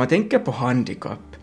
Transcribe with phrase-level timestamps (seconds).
[0.00, 1.36] man tänker på handikapp,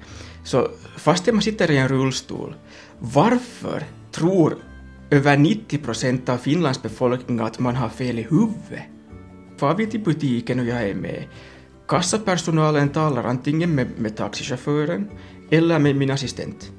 [0.43, 0.67] så
[0.98, 2.55] fastän man sitter i en rullstol,
[3.00, 4.55] varför tror
[5.09, 8.86] över 90 procent av Finlands befolkning att man har fel i huvudet?
[9.57, 11.23] Far vi till butiken och jag är med,
[11.88, 15.10] kassapersonalen talar antingen med, med taxichauffören
[15.52, 16.71] eller med min assistent.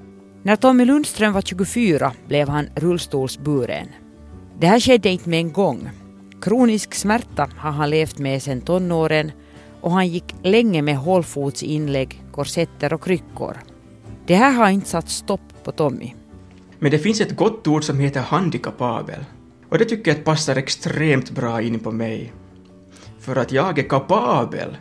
[0.43, 3.89] När Tommy Lundström var 24 blev han rullstolsburen.
[4.61, 5.91] Det här skedde inte med en gång.
[6.43, 9.33] Kronisk smärta har han levt med sedan tonåren
[9.81, 13.57] och han gick länge med hålfotsinlägg, korsetter och kryckor.
[14.27, 16.15] Det här har inte satt stopp på Tommy.
[16.79, 19.25] Men det finns ett gott ord som heter handikappabel.
[19.69, 22.33] Och det tycker jag passar extremt bra in på mig.
[23.21, 24.77] För att jag är kapabel.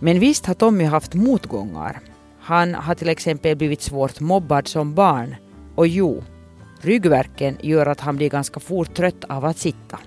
[0.00, 2.00] Men visst har Tommy haft motgångar.
[2.40, 5.36] Han har till exempel blivit svårt mobbad som barn.
[5.74, 6.22] Och jo,
[6.80, 9.98] ryggverken gör att han blir ganska fort trött av att sitta.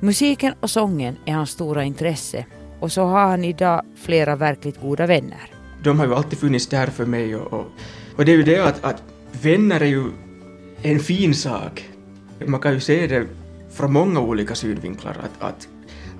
[0.00, 2.44] Musiken och sången är hans stora intresse
[2.80, 5.50] och så har han idag flera verkligt goda vänner.
[5.82, 7.66] De har ju alltid funnits där för mig och, och,
[8.16, 9.02] och det är ju det att, att
[9.42, 10.04] vänner är ju
[10.82, 11.88] en fin sak.
[12.46, 13.26] Man kan ju se det
[13.72, 15.68] från många olika synvinklar att, att,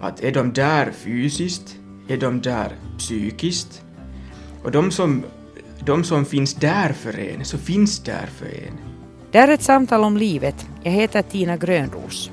[0.01, 1.77] att är de där fysiskt,
[2.09, 3.83] är de där psykiskt
[4.63, 5.25] och de som,
[5.85, 8.79] de som finns där för en, så finns där för en.
[9.31, 10.67] Det är ett samtal om livet.
[10.83, 12.31] Jag heter Tina Grönros.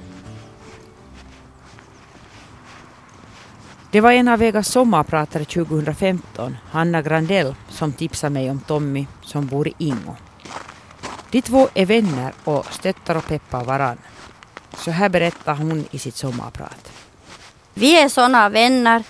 [3.92, 9.48] Det var en av Vegas sommarpratare 2015, Hanna Grandell, som tipsade mig om Tommy som
[9.48, 10.16] bor i Ingo.
[11.32, 13.98] De två är vänner och stöttar och peppar varann.
[14.78, 16.92] Så här berättar hon i sitt sommarprat.
[17.74, 19.04] Vi är sådana vänner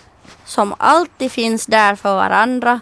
[0.46, 2.80] som alltid finns där för varandra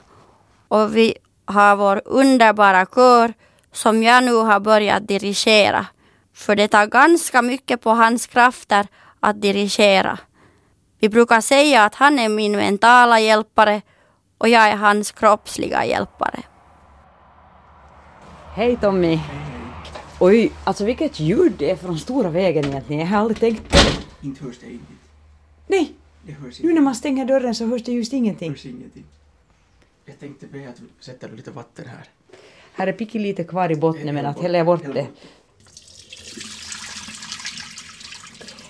[0.68, 3.34] och vi har vår underbara kör
[3.72, 5.86] som jag nu har börjat dirigera.
[6.34, 8.88] För det tar ganska mycket på hans krafter
[9.20, 10.20] att dirigera.
[11.00, 13.82] Vi brukar säga att han är min mentala hjälpare
[14.38, 16.44] och jag är hans kroppsliga hjälpare.
[18.56, 19.20] Hej Tommy!
[20.20, 23.00] Oj, alltså vilket ljud det är från stora vägen egentligen.
[23.00, 24.28] Jag har aldrig tänkt på det.
[24.28, 24.82] Inte hörs det inget.
[25.68, 25.94] Nej,
[26.24, 28.50] Det hörs nu när man stänger dörren så hörs det just ingenting.
[28.52, 29.04] hörs ingenting.
[30.06, 32.10] Jag tänkte be att du sätter lite vatten här.
[32.74, 35.08] Här är lite kvar i botten men att häller jag bort det.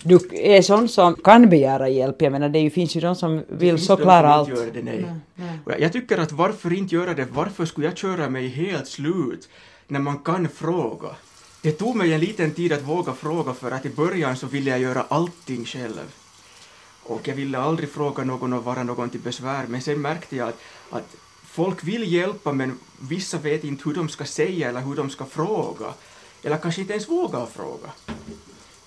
[0.07, 2.21] Du är sån som kan begära hjälp.
[2.21, 4.49] Jag menar, det ju- finns ju de som vill så klara allt.
[4.49, 5.01] inte gör det, nej.
[5.01, 5.59] Nej, nej.
[5.65, 7.27] Jag- Jag tycker att varför inte göra det?
[7.33, 9.49] Varför skulle jag köra mig helt slut
[9.87, 11.09] när man kan fråga?
[11.61, 14.69] Det tog mig en liten tid att våga fråga för att i början så ville
[14.69, 15.99] jag göra allting själv.
[17.03, 20.47] Och jag ville aldrig fråga någon och vara någon till besvär men sen märkte jag
[20.49, 20.59] att,
[20.91, 22.77] att folk vill hjälpa men
[23.09, 25.85] vissa vet inte hur de ska säga eller hur de ska fråga.
[26.43, 27.89] Eller kanske inte ens vågar fråga.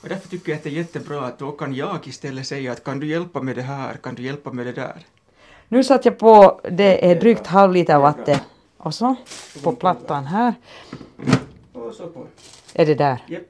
[0.03, 2.85] Och därför tycker jag att det är jättebra att då kan jag istället säga att
[2.85, 5.07] kan du hjälpa med det här, kan du hjälpa med det där?
[5.69, 8.39] Nu satt jag på, det är drygt halv liter vatten.
[8.77, 9.17] Och så
[9.63, 10.55] på plattan här.
[11.73, 12.27] Och så på.
[12.75, 13.19] Är det där?
[13.27, 13.43] Japp.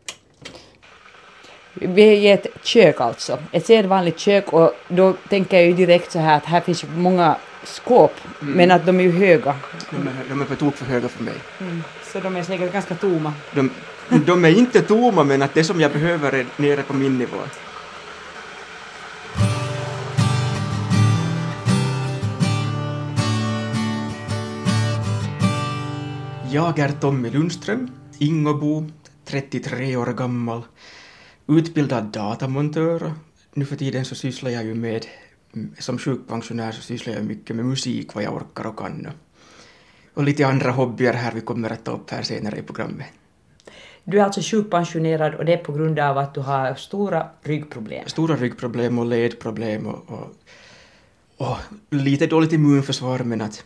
[1.74, 3.38] Vi är i ett kök alltså.
[3.52, 7.36] Ett sedvanligt kök och då tänker jag ju direkt så här att här finns många
[7.64, 8.12] skåp.
[8.40, 9.56] Men att de är ju höga.
[9.90, 11.34] De är, de är på tok för höga för mig.
[12.12, 13.32] Så de är säkert ganska tomma.
[13.54, 13.70] De,
[14.10, 17.36] de är inte tomma men att det som jag behöver är nere på min nivå.
[26.50, 28.90] Jag är Tommy Lundström, Ingobo,
[29.24, 30.62] 33 år gammal,
[31.46, 33.02] utbildad datamontör.
[33.02, 33.10] och
[33.54, 35.06] Nu för tiden så sysslar jag ju med,
[35.78, 39.08] som sjukpensionär så sysslar jag mycket med musik vad jag orkar och kan.
[40.14, 43.06] Och lite andra hobbyer här vi kommer att ta upp här senare i programmet.
[44.10, 48.08] Du är alltså sjukpensionerad och det är på grund av att du har stora ryggproblem.
[48.08, 50.26] Stora ryggproblem och ledproblem och, och,
[51.36, 51.56] och
[51.90, 53.64] lite dåligt immunförsvar men att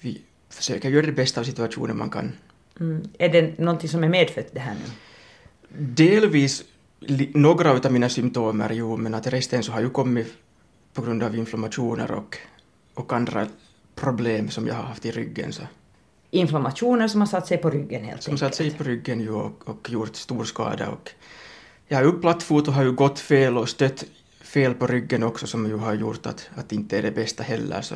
[0.00, 2.32] vi försöker göra det bästa av situationen man kan.
[2.80, 3.08] Mm.
[3.18, 4.90] Är det någonting som är medfött det här nu?
[5.94, 6.64] Delvis
[7.34, 10.34] några av mina symptom är jo, men att resten så har ju kommit
[10.94, 12.38] på grund av inflammationer och,
[12.94, 13.46] och andra
[13.94, 15.52] problem som jag har haft i ryggen.
[15.52, 15.62] Så,
[16.30, 18.54] Inflammationer som har satt sig på ryggen helt som enkelt.
[18.54, 20.88] satt sig på ryggen ju och, och gjort stor skada.
[20.88, 21.10] Och
[21.88, 24.04] jag har ju plattfot och har ju gått fel och stött
[24.42, 27.80] fel på ryggen också som ju har gjort att, att inte är det bästa heller.
[27.80, 27.94] Så.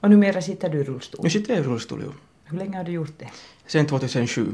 [0.00, 1.20] Och numera sitter du i rullstol.
[1.22, 2.12] Nu sitter jag i rullstol ju.
[2.44, 3.28] Hur länge har du gjort det?
[3.66, 4.46] Sen 2007.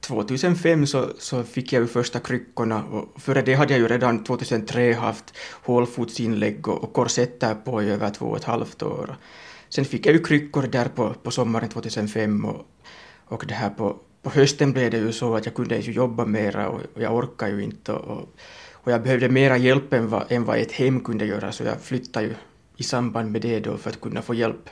[0.00, 4.24] 2005 så, så fick jag ju första kryckorna och före det hade jag ju redan
[4.24, 5.24] 2003 haft
[5.62, 9.16] hålfotsinlägg och, och korsetter på i över två och ett halvt år.
[9.74, 12.66] Sen fick jag ju kryckor där på, på sommaren 2005 och,
[13.24, 16.24] och det här på, på hösten blev det ju så att jag kunde ju jobba
[16.24, 18.28] mera och, och jag orkade ju inte och,
[18.72, 21.80] och jag behövde mera hjälp än vad, än vad ett hem kunde göra så jag
[21.80, 22.34] flyttade ju
[22.76, 24.70] i samband med det då för att kunna få hjälp.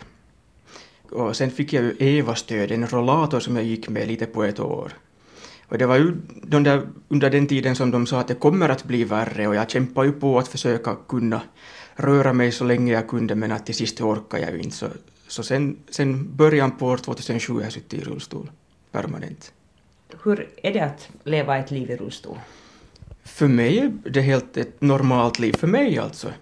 [1.10, 4.60] och sen fick jag ju Eva-stöd, en rollator som jag gick med lite på ett
[4.60, 4.92] år.
[5.68, 8.68] Och det var ju de där, under den tiden som de sa att det kommer
[8.68, 11.40] att bli värre och jag kämpade ju på att försöka kunna
[11.96, 14.76] röra mig så länge jag kunde men att till sist orkade jag ju inte.
[14.76, 14.86] Så,
[15.28, 18.50] så sen, sen början på år 2007 har jag suttit i rullstol
[18.92, 19.52] permanent.
[20.24, 22.38] Hur är det att leva ett liv i rullstol?
[23.24, 26.32] För mig är det helt ett normalt liv, för mig alltså.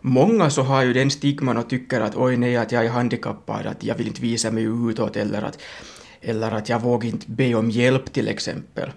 [0.00, 3.66] Många så har ju den stigman och tycker att oj nej, att jag är handikappad,
[3.66, 5.62] att jag vill inte visa mig utåt eller att,
[6.20, 8.90] eller att jag vågar inte be om hjälp till exempel.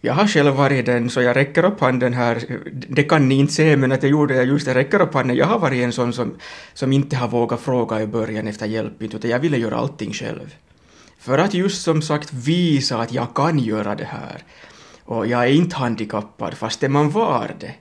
[0.00, 2.58] Jag har själv varit den, så jag räcker upp handen här.
[2.88, 5.36] Det kan ni inte se, men att jag gjorde det just, jag räcker upp handen.
[5.36, 6.34] Jag har varit en sån som,
[6.74, 10.54] som inte har vågat fråga i början efter hjälp, utan jag ville göra allting själv.
[11.18, 14.42] För att just som sagt visa att jag kan göra det här.
[15.04, 17.74] Och jag är inte handikappad fastän man var det.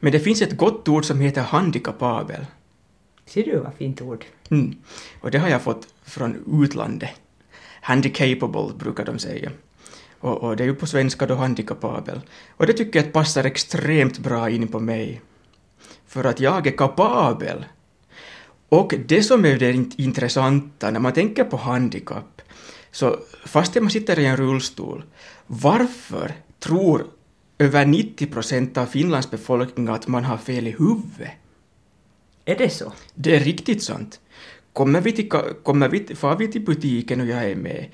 [0.00, 2.46] Men det finns ett gott ord som heter handikappabel.
[3.26, 4.24] Ser du vad fint ord?
[4.50, 4.76] Mm.
[5.20, 7.10] Och det har jag fått från utlandet.
[7.80, 9.50] Handicapable brukar de säga.
[10.24, 12.20] Och, och, det är ju på svenska då handikappabel.
[12.56, 15.20] Och det tycker jag passar extremt bra in på mig.
[16.06, 17.64] För att jag är kapabel.
[18.68, 22.42] Och det som är det intressanta när man tänker på handikapp,
[22.90, 25.04] så fastän man sitter i en rullstol,
[25.46, 27.06] varför tror
[27.58, 31.30] över 90 procent av Finlands befolkning att man har fel i huvudet?
[32.44, 32.92] Är det så?
[33.14, 34.20] Det är riktigt sant.
[34.72, 35.28] Kommer vi till,
[35.62, 37.86] kommer vi, far vi till butiken och jag är med,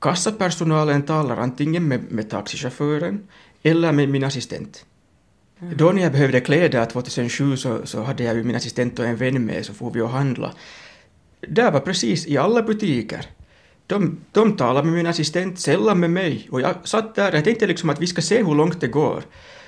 [0.00, 3.28] kassapersonalen talar antingen med, med taxichauffören
[3.62, 4.84] eller med min assistent.
[5.60, 5.76] Mm.
[5.76, 9.16] Då när jag behövde kläder 2007 så, så hade jag ju min assistent och en
[9.16, 10.52] vän med så får vi och handla.
[11.40, 13.26] Där var precis i alla butiker.
[13.86, 16.48] De, de talade med min assistent, sällan med mig.
[16.50, 19.22] Och jag satt där och tänkte liksom att vi ska se hur långt det går.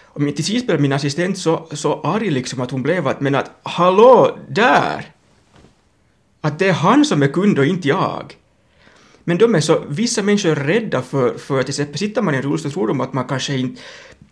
[0.05, 3.35] Och till sist blev min assistent så, så arg liksom att hon blev att men
[3.35, 5.13] att hallå, där!
[6.41, 8.35] Att det är han som är kund och inte jag.
[9.29, 12.37] Men de är så, vissa människor är rädda för, för till exempel sitter man i
[12.37, 13.81] en rullstol tror de att man kanske inte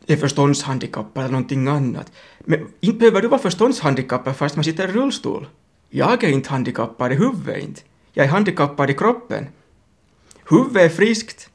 [0.06, 2.12] är förståndshandikappad eller någonting annat.
[2.40, 5.46] Men inte behöver du vara förståndshandikappad fast man sitter i rullstol.
[5.90, 7.80] Jag är inte handikappad i huvudet inte.
[8.12, 9.46] Jag är handikappad i kroppen.
[10.50, 11.50] Huvudet är friskt.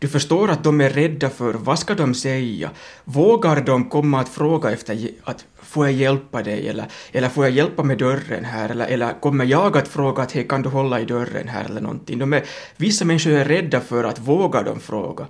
[0.00, 2.70] Du förstår att de är rädda för vad ska de säga?
[3.04, 7.54] Vågar de komma att fråga efter att får jag hjälpa dig eller, eller får jag
[7.54, 11.00] hjälpa med dörren här eller, eller kommer jag att fråga att hej kan du hålla
[11.00, 12.18] i dörren här eller någonting.
[12.18, 12.44] De är,
[12.76, 15.26] vissa människor är rädda för att våga de fråga.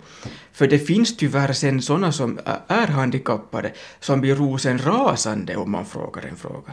[0.53, 5.87] För det finns tyvärr sen sådana som är handikappade som blir rosen rasande om man
[5.87, 6.73] frågar en fråga.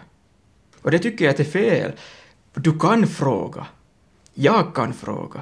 [0.82, 1.92] Och det tycker jag att det är fel.
[2.54, 3.66] Du kan fråga.
[4.34, 5.42] Jag kan fråga.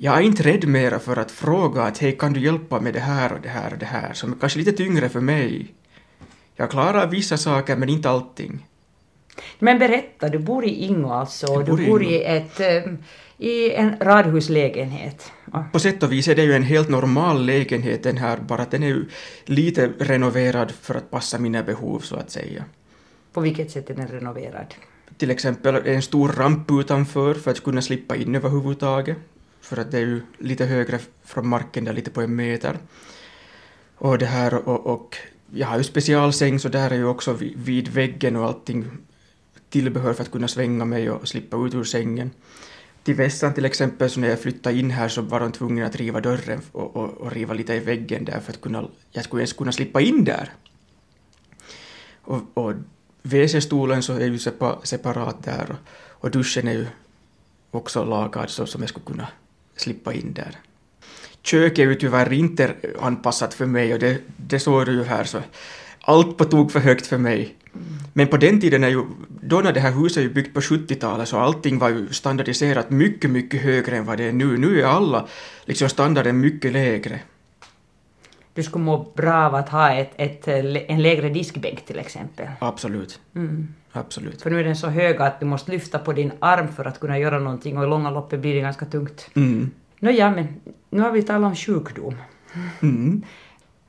[0.00, 3.00] Jag är inte rädd mera för att fråga att hej kan du hjälpa med det
[3.00, 5.74] här och det här och det här som är kanske lite tyngre för mig.
[6.56, 8.66] Jag klarar vissa saker men inte allting.
[9.58, 12.82] Men berätta, du bor i Ingo alltså, och du bor i, ett, eh,
[13.38, 15.32] i en radhuslägenhet.
[15.72, 18.70] På sätt och vis är det ju en helt normal lägenhet den här, bara att
[18.70, 19.04] den är ju
[19.44, 22.64] lite renoverad för att passa mina behov så att säga.
[23.32, 24.74] På vilket sätt är den renoverad?
[25.16, 29.16] Till exempel en stor ramp utanför för att kunna slippa in överhuvudtaget.
[29.68, 32.78] För att det är ju lite högre från marken, där lite på en meter.
[33.96, 35.16] Och det här och, och
[35.52, 38.84] jag har ju specialsäng så där är ju också vid, vid väggen och allting
[39.70, 42.30] tillbehör för att kunna svänga mig och slippa ut ur sängen.
[43.02, 45.96] Till vässan till exempel, så när jag flyttade in här så var de tvungna att
[45.96, 49.42] riva dörren och, och, och riva lite i väggen där för att kunna, jag skulle
[49.42, 50.52] ens kunna slippa in där.
[52.22, 52.72] Och, och
[53.22, 54.38] WC-stolen så är ju
[54.82, 55.78] separat där och,
[56.24, 56.86] och duschen är ju
[57.70, 59.28] också lagad så som jag skulle kunna
[59.80, 60.56] slippa in där.
[61.42, 65.24] Köket är ju tyvärr inte anpassat för mig och det, det såg du ju här
[65.24, 65.38] så
[66.00, 67.54] allt på tok för högt för mig.
[68.12, 71.28] Men på den tiden är ju, då när det här huset är byggt på 70-talet
[71.28, 74.56] så allting var ju standardiserat mycket, mycket högre än vad det är nu.
[74.56, 75.26] Nu är alla
[75.64, 77.20] liksom standarden mycket lägre.
[78.54, 80.48] Du skulle må bra av att ha ett, ett,
[80.88, 82.46] en lägre diskbänk till exempel.
[82.58, 83.20] Absolut.
[83.34, 83.74] Mm.
[83.98, 84.42] Absolut.
[84.42, 87.00] För nu är den så hög att du måste lyfta på din arm för att
[87.00, 89.30] kunna göra någonting och i långa loppet blir det ganska tungt.
[89.34, 89.70] Mm.
[90.00, 90.46] Nåja, men
[90.90, 92.14] nu har vi talat om sjukdom.
[92.82, 93.22] Mm.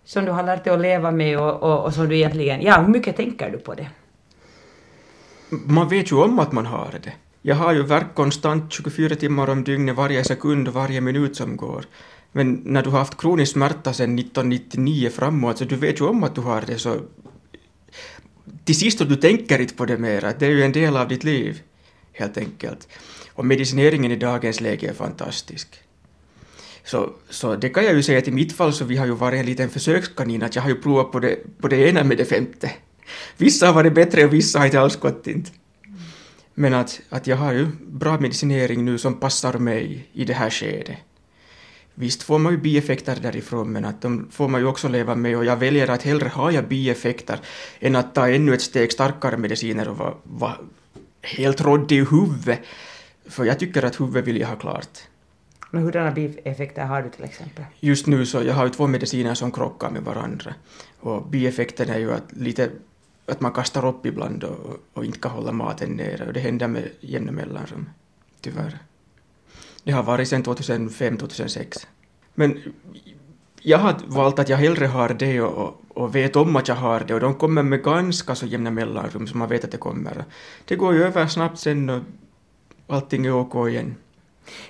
[0.06, 2.62] Som du har lärt dig att leva med och, och, och som du egentligen...
[2.62, 3.88] Ja, hur mycket tänker du på det?
[5.50, 7.13] Man vet ju om att man har det.
[7.42, 11.58] Jag har ju verk konstant 24 timmar om dygnet, varje sekund och varje minut som
[11.58, 11.86] går.
[12.32, 16.24] Men när du har haft kronisk smärta sedan 1999 framåt, så du vet ju om
[16.24, 16.96] att du har det, så
[18.70, 21.24] till sist du tänker inte på det mera, det är ju en del av ditt
[21.24, 21.62] liv,
[22.14, 22.88] helt enkelt.
[23.34, 25.68] Och medicineringen i dagens läge är fantastisk.
[26.84, 29.16] Så, så det kan jag ju säga att i mitt fall så vi har ju
[29.16, 32.18] varit en liten försökskanin, att jag har ju provat på det, på det ena med
[32.18, 32.72] det femte.
[33.38, 35.52] Vissa har varit bättre och vissa har inte alls gått inte.
[36.54, 40.50] Men att, att jag har ju bra medicinering nu som passar mig i det här
[40.50, 40.98] skedet.
[42.00, 45.38] Visst får man ju bieffekter därifrån, men att de får man ju också leva med
[45.38, 47.39] och jag väljer att hellre ha jag bieffekter
[47.79, 50.58] än att ta ännu ett steg starkare mediciner och vara va
[51.22, 52.60] helt råddig i huvudet.
[53.25, 55.00] För jag tycker att huvudet vill jag ha klart.
[55.72, 57.65] Men hurdana bieffekter har du till exempel?
[57.79, 60.53] Just nu så jag har ju två mediciner som krockar med varandra.
[61.00, 62.70] Och bieffekten är ju att lite
[63.25, 66.68] att man kastar upp ibland och, och inte kan hålla maten nere och det händer
[66.68, 67.89] med jämna mellanrum,
[68.41, 68.88] tyvärr.
[69.89, 71.88] Det har varit sedan 2005-2006.
[72.36, 72.60] Men
[73.62, 77.00] jag har valt att jag hellre har det och, och vet om att jag har
[77.00, 80.25] det och de kommer med ganska så jämna mellanrum så man vet att det kommer.
[80.65, 82.01] Det går ju över snabbt sen och
[82.88, 83.96] allting är OK igen.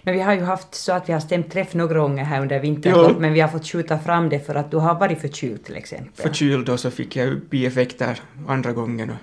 [0.01, 2.59] Men vi har ju haft så att vi har stämt träff några gånger här under
[2.59, 5.75] vintern, men vi har fått skjuta fram det för att du har varit förkyld till
[5.75, 6.23] exempel.
[6.23, 9.17] Förkyld och så fick jag bieffekter andra gången och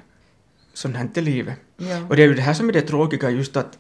[0.72, 1.56] sånt här är livet.
[1.78, 2.00] Ja.
[2.09, 3.78] Och det är ju det här som är det tråkiga, just att,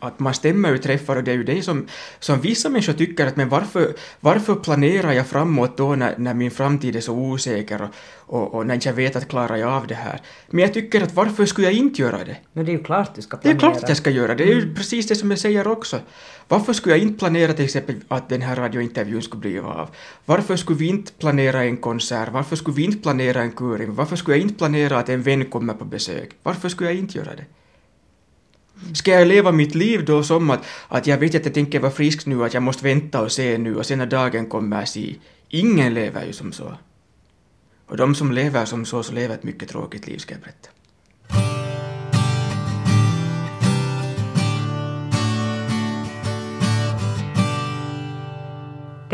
[0.00, 1.86] att man stämmer ju träffar och det är ju det som,
[2.18, 6.50] som vissa människor tycker att men varför, varför planerar jag framåt då när, när min
[6.50, 7.90] framtid är så osäker och,
[8.36, 10.20] och, och när jag vet att klarar jag av det här.
[10.50, 12.36] Men jag tycker att varför skulle jag inte göra det?
[12.52, 13.56] Men det är ju klart du ska Det planera.
[13.56, 15.66] är klart att jag ska göra det, det är ju precis det som jag säger
[15.66, 16.00] också.
[16.48, 19.88] Varför skulle jag inte planera till exempel att den här radiointervjun skulle bli av?
[20.24, 22.28] Varför skulle vi inte planera en konsert?
[22.32, 23.94] Varför skulle vi inte planera en kuring?
[23.94, 26.30] Varför skulle jag inte planera att en vän kommer på besök?
[26.42, 27.33] Varför skulle jag inte göra det?
[28.94, 31.92] Ska jag leva mitt liv då som att, att jag vet att jag tänker vara
[31.92, 35.14] frisk nu, att jag måste vänta och se nu och sen när dagen kommer se.
[35.48, 36.74] Ingen lever ju som så.
[37.86, 40.68] Och de som lever som så, så lever ett mycket tråkigt liv, ska jag berätta.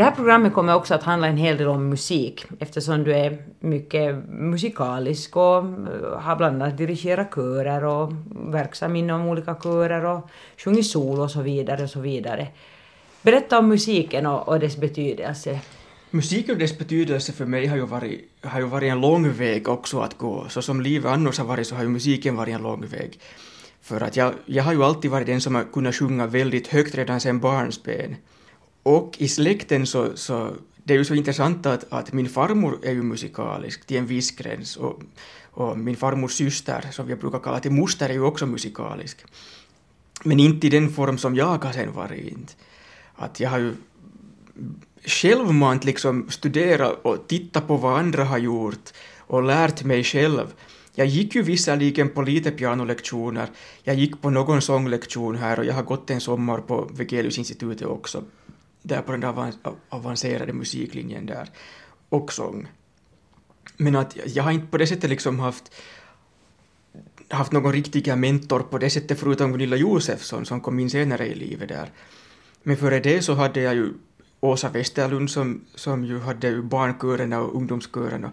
[0.01, 3.37] Det här programmet kommer också att handla en hel del om musik eftersom du är
[3.59, 8.13] mycket musikalisk och eh, har bland annat dirigerat körer och
[8.53, 12.47] verksam inom olika körer och sjungit solo och så vidare och så vidare.
[13.21, 15.59] Berätta om musiken och, och dess betydelse.
[16.11, 19.67] Musiken och dess betydelse för mig har ju, varit, har ju varit en lång väg
[19.67, 20.45] också att gå.
[20.49, 23.19] Så som livet annars har varit så har ju musiken varit en lång väg.
[23.81, 26.95] För att jag, jag har ju alltid varit den som har kunnat sjunga väldigt högt
[26.95, 28.15] redan sedan barnsben.
[28.83, 32.91] Och i släkten så, så det är ju så intressant att, att min farmor är
[32.91, 35.01] ju musikalisk till en viss gräns och,
[35.51, 39.25] och min farmors syster, som jag brukar kalla till moster, är ju också musikalisk.
[40.23, 42.31] Men inte i den form som jag har sen varit.
[42.31, 42.53] Inte.
[43.15, 43.73] Att jag har ju
[45.05, 50.53] självmant liksom studerat och tittat på vad andra har gjort och lärt mig själv.
[50.95, 53.47] Jag gick ju visserligen på lite pianolektioner,
[53.83, 58.23] jag gick på någon sånglektion här och jag har gått en sommar på Wegeliusinstitutet också,
[58.81, 59.53] där på den där
[59.89, 61.49] avancerade musiklinjen där,
[62.09, 62.67] och sång.
[63.77, 65.71] Men att jag har inte på det sättet liksom haft
[67.29, 71.35] haft någon riktig mentor på det sättet förutom Gunilla Josefsson som kom in senare i
[71.35, 71.89] livet där.
[72.63, 73.93] Men före det så hade jag ju
[74.39, 78.31] Åsa Westerlund som, som ju hade ju barnkörerna och ungdomskörerna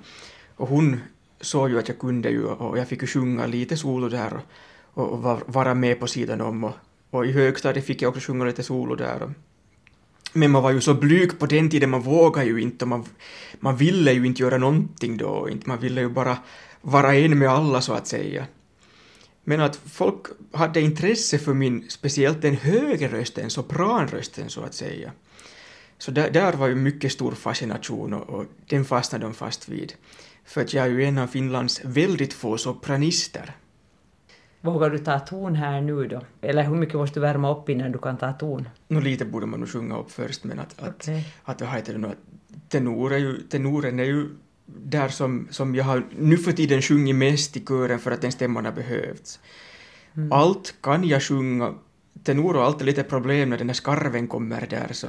[0.57, 1.01] och hon
[1.41, 4.41] såg ju att jag kunde ju och jag fick ju sjunga lite solo där
[4.95, 6.75] och, och, vara med på sidan om och,
[7.11, 9.35] och i högstadiet fick jag också sjunga lite solo där.
[10.33, 13.05] Men man var ju så blyg på den tiden, man vågade ju inte och man,
[13.61, 15.69] man ville ju inte göra någonting då, inte.
[15.69, 16.39] man ville ju bara
[16.81, 18.47] vara en med alla så att säga.
[19.45, 25.13] Men att folk hade intresse för min, speciellt den högre rösten, sopranrösten så att säga.
[25.99, 29.93] Så där, där var ju mycket stor fascination och, och den fastnade de fast vid.
[30.45, 33.57] För att jag är ju en av Finlands väldigt få sopranister.
[34.61, 36.21] Vågar du ta ton här nu då?
[36.41, 38.69] Eller hur mycket måste du värma upp innan du kan ta ton?
[38.89, 41.35] Nå lite borde man nog sjunga upp först men att, att, Okej.
[41.45, 44.29] att vad heter det nu, att tenor är ju, tenoren är ju
[44.67, 48.33] där som, som jag har nu för tiden sjungit mest i kören för att den
[48.33, 49.41] stämman har behövts.
[50.31, 51.75] Allt kan jag sjunga,
[52.23, 55.07] tenor och allt är lite problem när den här skarven kommer där så,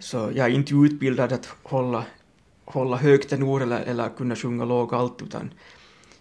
[0.00, 2.04] så jag är inte utbildad att hålla,
[2.64, 5.50] hålla hög tenor eller, eller kunna sjunga låg allt utan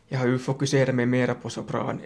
[0.07, 1.99] jag har ju fokuserat mig mera på sopran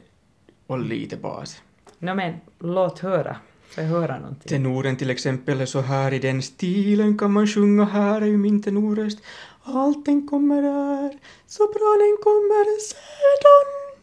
[0.67, 1.62] och lite bas.
[2.00, 3.38] Nå men, låt höra.
[3.69, 4.50] Får jag höra någonting?
[4.50, 8.38] Tenoren till exempel är så här i den stilen kan man sjunga, här är ju
[8.38, 9.19] min tenorröst.
[9.63, 13.97] Allting kommer där, sopranen kommer sedan.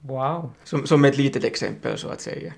[0.00, 0.50] Wow.
[0.64, 2.52] Som, som ett litet exempel så att säga.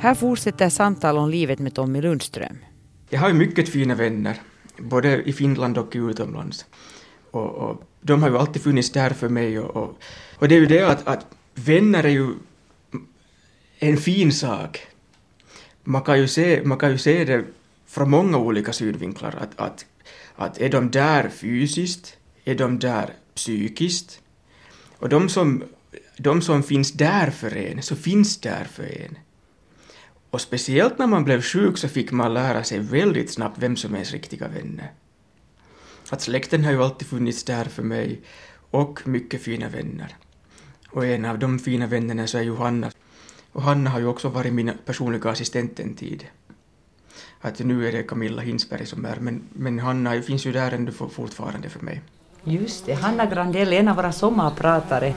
[0.00, 2.56] Här fortsätter samtal om livet med Tommy Lundström.
[3.08, 4.36] Jag har ju mycket fina vänner,
[4.80, 6.66] både i Finland och utomlands.
[7.30, 9.98] Och, och de har ju alltid funnits där för mig och, och,
[10.38, 12.28] och det är ju det att, att vänner är ju
[13.78, 14.86] en fin sak.
[15.84, 17.44] Man kan ju se, man kan ju se det
[17.86, 19.86] från många olika synvinklar att, att
[20.40, 22.16] att är de där fysiskt?
[22.44, 24.20] Är de där psykiskt?
[24.98, 25.64] Och de som,
[26.16, 29.18] de som finns där för en, så finns där för en.
[30.30, 33.92] Och speciellt när man blev sjuk så fick man lära sig väldigt snabbt vem som
[33.92, 34.92] är ens riktiga vänner.
[36.10, 38.20] Att släkten har ju alltid funnits där för mig
[38.70, 40.16] och mycket fina vänner.
[40.90, 42.90] Och en av de fina vännerna så är Johanna.
[43.52, 46.26] Och Hanna har ju också varit min personliga assistent en tid.
[47.40, 50.92] Att nu är det Camilla Hinsberg som är, men, men Hanna finns ju där ändå
[50.92, 52.02] fortfarande för mig.
[52.44, 55.14] Just det, Hanna Grandell, en av våra sommarpratare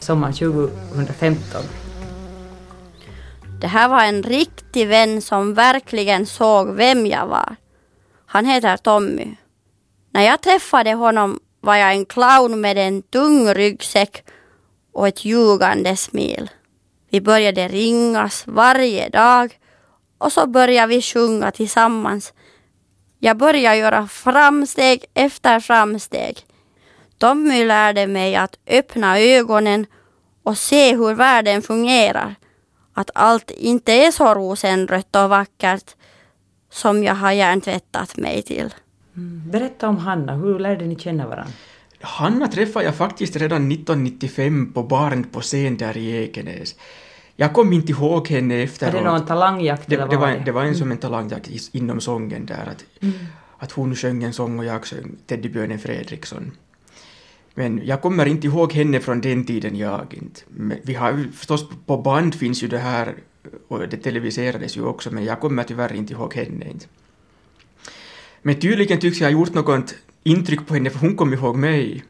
[0.00, 1.89] sommaren 2015.
[3.60, 7.56] Det här var en riktig vän som verkligen såg vem jag var.
[8.26, 9.36] Han heter Tommy.
[10.12, 14.24] När jag träffade honom var jag en clown med en tung ryggsäck
[14.92, 16.50] och ett ljugande smil.
[17.10, 19.58] Vi började ringas varje dag
[20.18, 22.32] och så började vi sjunga tillsammans.
[23.18, 26.38] Jag började göra framsteg efter framsteg.
[27.18, 29.86] Tommy lärde mig att öppna ögonen
[30.42, 32.34] och se hur världen fungerar.
[32.92, 35.94] Att allt inte är så rosenrött och vackert
[36.70, 38.74] som jag har hjärntvättat mig till.
[39.16, 39.50] Mm.
[39.50, 41.52] Berätta om Hanna, hur lärde ni känna varandra?
[42.00, 46.74] Hanna träffade jag faktiskt redan 1995 på baren på scen där i Ekenäs.
[47.36, 48.94] Jag kom inte ihåg henne efteråt.
[48.94, 49.86] Var det någon talangjakt?
[49.86, 52.68] Det, det, var, det var en som en talangjakt inom sången där.
[52.70, 53.14] Att, mm.
[53.58, 56.52] att hon sjöng en sång och jag sjöng Teddybjörnen Fredriksson.
[57.54, 60.40] Men jag kommer inte ihåg henne från den tiden jag inte.
[60.48, 63.14] Men vi har ju förstås på band finns ju det här
[63.68, 66.86] och det televiserades ju också men jag kommer tyvärr inte ihåg henne inte.
[68.42, 72.04] Men tydligen tycks jag ha gjort något intryck på henne för hon kom ihåg mig.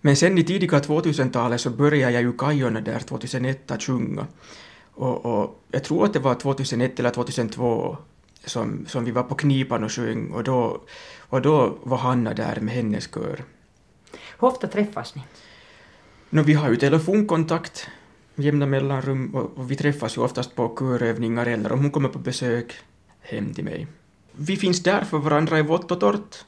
[0.00, 4.26] Men sen i tidiga 2000-talet så började jag ju Kajorna där 2001 att sjunga.
[4.94, 7.96] Och, och, jag tror att det var 2001 eller 2002
[8.44, 10.80] som, som vi var på Knipan och sjöng och då,
[11.18, 13.44] och då var Hanna där med hennes kör.
[14.40, 15.22] Hur ofta träffas ni?
[16.30, 17.88] No, vi har ju telefonkontakt
[18.34, 22.18] jämna mellanrum och, och vi träffas ju oftast på körövningar eller om hon kommer på
[22.18, 22.74] besök
[23.20, 23.86] hem till mig.
[24.32, 26.44] Vi finns där för varandra i vått och torrt.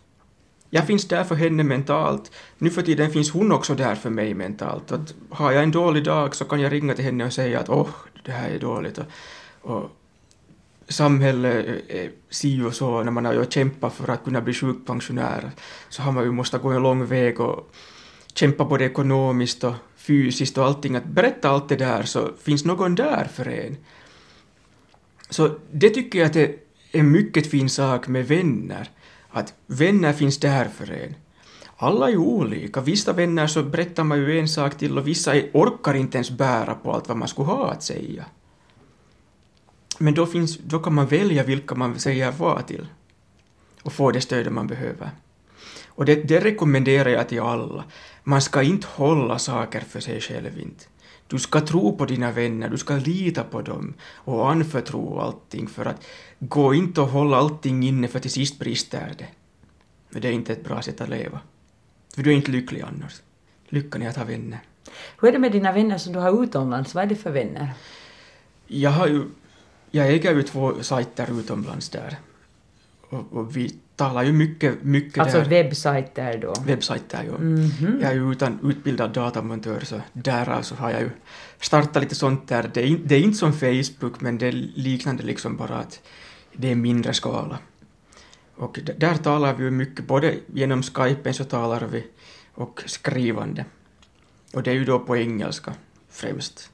[0.70, 2.30] Jag finns där för henne mentalt.
[2.58, 4.92] Nu för tiden finns hon också där för mig mentalt.
[4.92, 7.68] Att har jag en dålig dag så kan jag ringa till henne och säga att
[7.68, 7.90] åh, oh,
[8.24, 8.98] det här är dåligt.
[8.98, 9.06] Och,
[9.62, 9.90] och
[10.88, 14.54] samhället är eh, si och så när man har ju kämpat för att kunna bli
[14.54, 15.50] sjukpensionär
[15.88, 17.70] så har man ju måste gå en lång väg och
[18.34, 20.96] kämpa både ekonomiskt och fysiskt och allting.
[20.96, 23.76] Att berätta allt det där så finns någon där för en.
[25.30, 26.56] Så det tycker jag att det är
[26.92, 28.90] en mycket fin sak med vänner.
[29.30, 31.14] Att vänner finns där för en.
[31.76, 32.80] Alla är ju olika.
[32.80, 36.74] Vissa vänner så berättar man ju en sak till och vissa orkar inte ens bära
[36.74, 38.24] på allt vad man skulle ha att säga.
[39.98, 42.86] Men då, finns, då kan man välja vilka man säger vad till
[43.82, 45.10] och få det stöd man behöver.
[45.86, 47.84] Och det, det rekommenderar jag till alla.
[48.24, 50.84] Man ska inte hålla saker för sig själv inte.
[51.26, 55.84] Du ska tro på dina vänner, du ska lita på dem och anförtro allting för
[55.84, 56.06] att
[56.38, 59.26] gå inte och hålla allting inne för till sist brister det.
[60.10, 61.40] Men det är inte ett bra sätt att leva.
[62.14, 63.22] För du är inte lycklig annars.
[63.68, 64.58] Lyckan är att ha vänner.
[65.20, 66.94] Hur är det med dina vänner som du har utomlands?
[66.94, 67.70] Vad är det för vänner?
[68.66, 69.24] Jag har ju
[69.96, 72.16] jag äger ju två sajter utomlands där.
[73.08, 75.48] Och, och vi talar ju mycket, mycket alltså där.
[75.48, 76.54] webbsajter då?
[76.66, 77.36] Webbsajter, ja.
[77.36, 78.02] Mm -hmm.
[78.02, 81.10] Jag är ju utan utbildad datamontör så därav så har jag ju
[81.60, 82.70] startat lite sånt där.
[82.74, 86.00] Det är, det är inte som Facebook men det är liknande liksom bara att
[86.52, 87.58] det är mindre skala.
[88.56, 92.06] Och där talar vi ju mycket, både genom Skype så talar vi
[92.54, 93.64] och skrivande.
[94.52, 95.74] Och det är ju då på engelska
[96.10, 96.70] främst.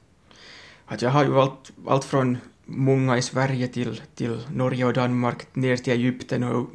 [0.85, 5.55] Att jag har ju allt, allt från många i Sverige till, till Norge och Danmark,
[5.55, 6.69] ner till Egypten och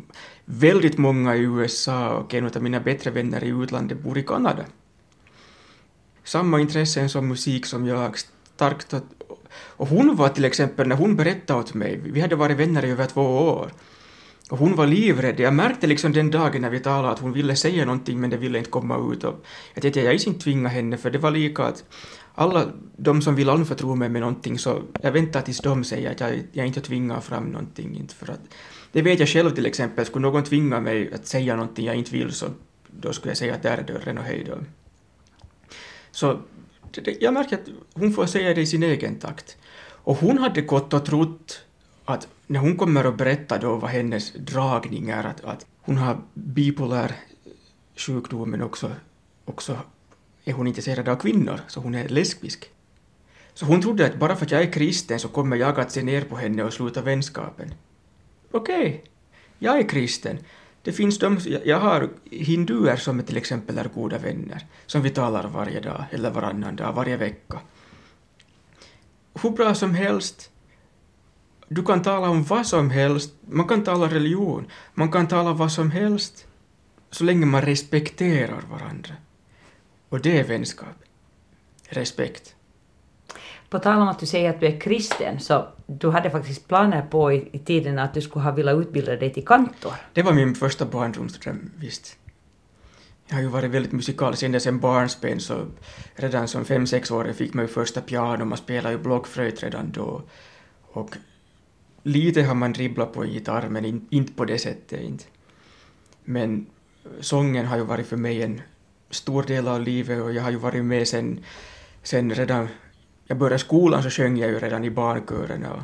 [0.45, 4.65] väldigt många i USA och en av mina bättre vänner i utlandet bor i Kanada.
[6.25, 8.19] Samma intressen som musik som jag,
[8.55, 9.03] starkt och,
[9.77, 12.91] och hon var till exempel, när hon berättade åt mig, vi hade varit vänner i
[12.91, 13.73] över två år,
[14.51, 15.41] och hon var livrädd.
[15.41, 18.37] Jag märkte liksom den dagen när vi talade att hon ville säga någonting men det
[18.37, 19.25] ville inte komma ut.
[19.25, 21.85] Och jag tänkte jag inte tvinga henne för det var lika att
[22.39, 26.21] alla de som vill anförtro mig med någonting så jag väntar tills de säger att
[26.21, 27.97] jag, jag inte tvingar fram någonting.
[27.97, 28.41] Inte för att,
[28.93, 32.11] det vet jag själv till exempel, skulle någon tvinga mig att säga någonting jag inte
[32.11, 32.47] vill så
[32.87, 34.59] då skulle jag säga att där är dörren och hej då.
[36.11, 36.41] Så
[36.91, 39.57] det, jag märker att hon får säga det i sin egen takt.
[39.89, 41.65] Och hon hade gått och trott
[42.05, 46.21] att när hon kommer och berättar då vad hennes dragning är, att, att hon har
[46.35, 47.17] bipolär
[47.97, 48.91] sjukdom men också,
[49.45, 49.79] också
[50.49, 52.71] är hon intresserad av kvinnor, så hon är lesbisk.
[53.55, 56.03] Så hon trodde att bara för att jag är kristen så kommer jag att se
[56.03, 57.75] ner på henne och sluta vänskapen.
[58.51, 59.01] Okej, okay.
[59.59, 60.39] jag är kristen,
[60.83, 65.49] Det finns de, jag har hinduer som till exempel är goda vänner, som vi talar
[65.49, 67.61] varje dag eller varannan dag, varje vecka.
[69.43, 70.51] Hur bra som helst,
[71.69, 75.73] du kan tala om vad som helst, man kan tala religion, man kan tala vad
[75.73, 76.47] som helst,
[77.11, 79.15] så länge man respekterar varandra.
[80.09, 80.95] Och det är vänskap.
[81.89, 82.55] Respekt.
[83.71, 87.03] På tal om att du säger att du är kristen, så du hade faktiskt planer
[87.03, 89.93] på i, i tiden att du skulle ha velat utbilda dig till kantor.
[90.13, 92.17] Det var min första barndomsdröm, visst.
[93.27, 95.67] Jag har ju varit väldigt musikalisk ända sedan barnsben, så
[96.15, 99.93] redan som fem sex år fick man ju första piano, man spelade ju blockflöjt redan
[99.93, 100.23] då.
[100.83, 101.17] Och
[102.03, 105.25] lite har man dribblat på gitarr, men in, inte på det sättet inte.
[106.25, 106.67] Men
[107.21, 108.61] sången har ju varit för mig en
[109.11, 111.45] stor del av livet och jag har ju varit med sen,
[112.03, 112.69] sen redan
[113.27, 115.83] jag började skolan så sjöng jag ju redan i barnkörerna och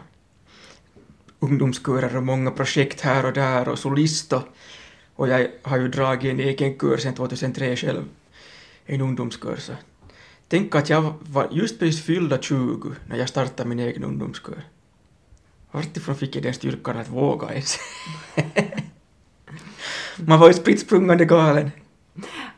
[1.39, 4.43] ungdomskörer och många projekt här och där och solist och,
[5.15, 8.05] och jag har ju dragit en egen kör sedan 2003 själv,
[8.87, 9.73] en ungdomskör så
[10.49, 14.65] tänk att jag var just precis fyllda 20 när jag startade min egen ungdomskör.
[15.71, 17.79] Vartifrån fick jag den styrkan att våga ens?
[20.17, 21.71] Man var ju spritt sprungande galen.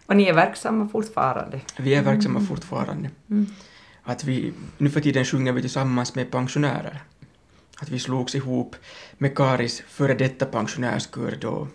[0.07, 1.61] Och ni är verksamma fortfarande?
[1.77, 2.49] Vi är verksamma mm.
[2.49, 3.11] fortfarande.
[3.31, 3.47] Mm.
[4.03, 7.03] Att vi, nu för tiden sjunger vi tillsammans med pensionärer.
[7.79, 8.77] Att vi slogs ihop
[9.19, 11.69] med Karis före detta pensionärskör då.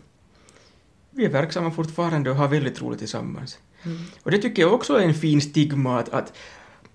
[1.10, 3.60] Vi är verksamma fortfarande och har väldigt roligt tillsammans.
[3.84, 3.98] Mm.
[4.24, 6.34] Och det tycker jag också är en fin stigma att, att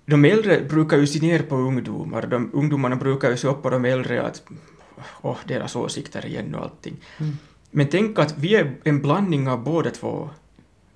[0.05, 3.69] de äldre brukar ju se ner på ungdomar, de, ungdomarna brukar ju se upp på
[3.69, 4.43] de äldre att
[5.21, 6.95] åh, deras åsikter igen och allting.
[7.17, 7.37] Mm.
[7.71, 10.29] Men tänk att vi är en blandning av båda två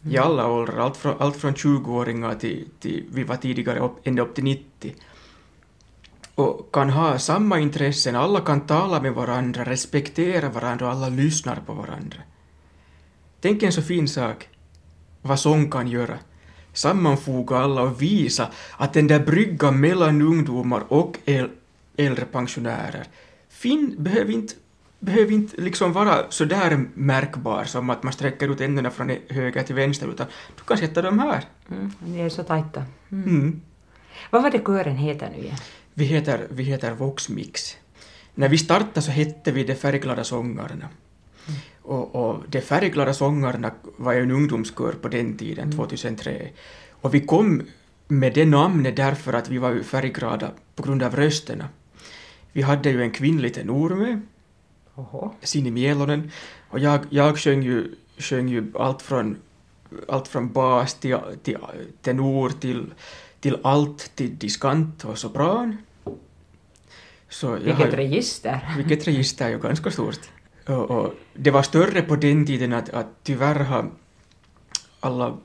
[0.03, 0.15] Mm.
[0.15, 4.21] i alla åldrar, allt från, allt från 20-åringar till, till, vi var tidigare upp, ända
[4.21, 4.95] upp till 90.
[6.35, 11.55] Och kan ha samma intressen, alla kan tala med varandra, respektera varandra och alla lyssnar
[11.55, 12.17] på varandra.
[13.41, 14.49] Tänk en så fin sak,
[15.21, 16.19] vad sång kan göra.
[16.73, 21.17] Sammanfoga alla och visa att den där bryggan mellan ungdomar och
[21.97, 23.07] äldre pensionärer
[23.51, 24.53] fin, behöver inte
[25.01, 29.63] behöver inte liksom vara så där märkbar som att man sträcker ut händerna från höger
[29.63, 31.45] till vänster, utan du kan sätta dem här.
[31.71, 32.85] Mm, ni är så tajta.
[33.11, 33.29] Mm.
[33.29, 33.61] Mm.
[34.29, 35.57] Vad var det kören heter nu igen?
[35.93, 37.77] Vi heter, vi heter Voxmix.
[38.35, 40.89] När vi startade så hette vi De färgglada sångarna.
[41.47, 41.59] Mm.
[41.81, 46.31] Och, och De färgglada sångarna var ju en ungdomskör på den tiden, 2003.
[46.31, 46.53] Mm.
[47.01, 47.61] Och vi kom
[48.07, 51.69] med det namnet därför att vi var färgglada på grund av rösterna.
[52.51, 54.21] Vi hade ju en kvinnlig tenor med,
[54.95, 55.33] Oho.
[55.41, 56.31] Sini Mielonen.
[56.69, 59.37] Och jag, jag sjöng ju, sjöng ju allt från,
[60.07, 61.57] allt från bas till, till
[62.01, 62.93] tenor till,
[63.39, 65.77] till allt till diskant och sopran.
[67.29, 68.73] Så vilket har, register!
[68.77, 70.19] Vilket register, ju ganska stort.
[70.67, 73.91] Och, och, det var större på den tiden att, att tyvärr har
[74.99, 75.37] alla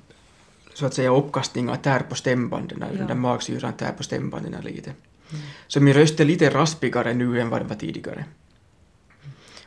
[0.75, 2.99] så att säga uppkastningar tär på stämbanden, ja.
[2.99, 4.91] den där magsyran tär på stämbanden lite.
[4.91, 5.43] Mm.
[5.67, 8.25] Så min röst är lite raspigare nu än vad den var tidigare.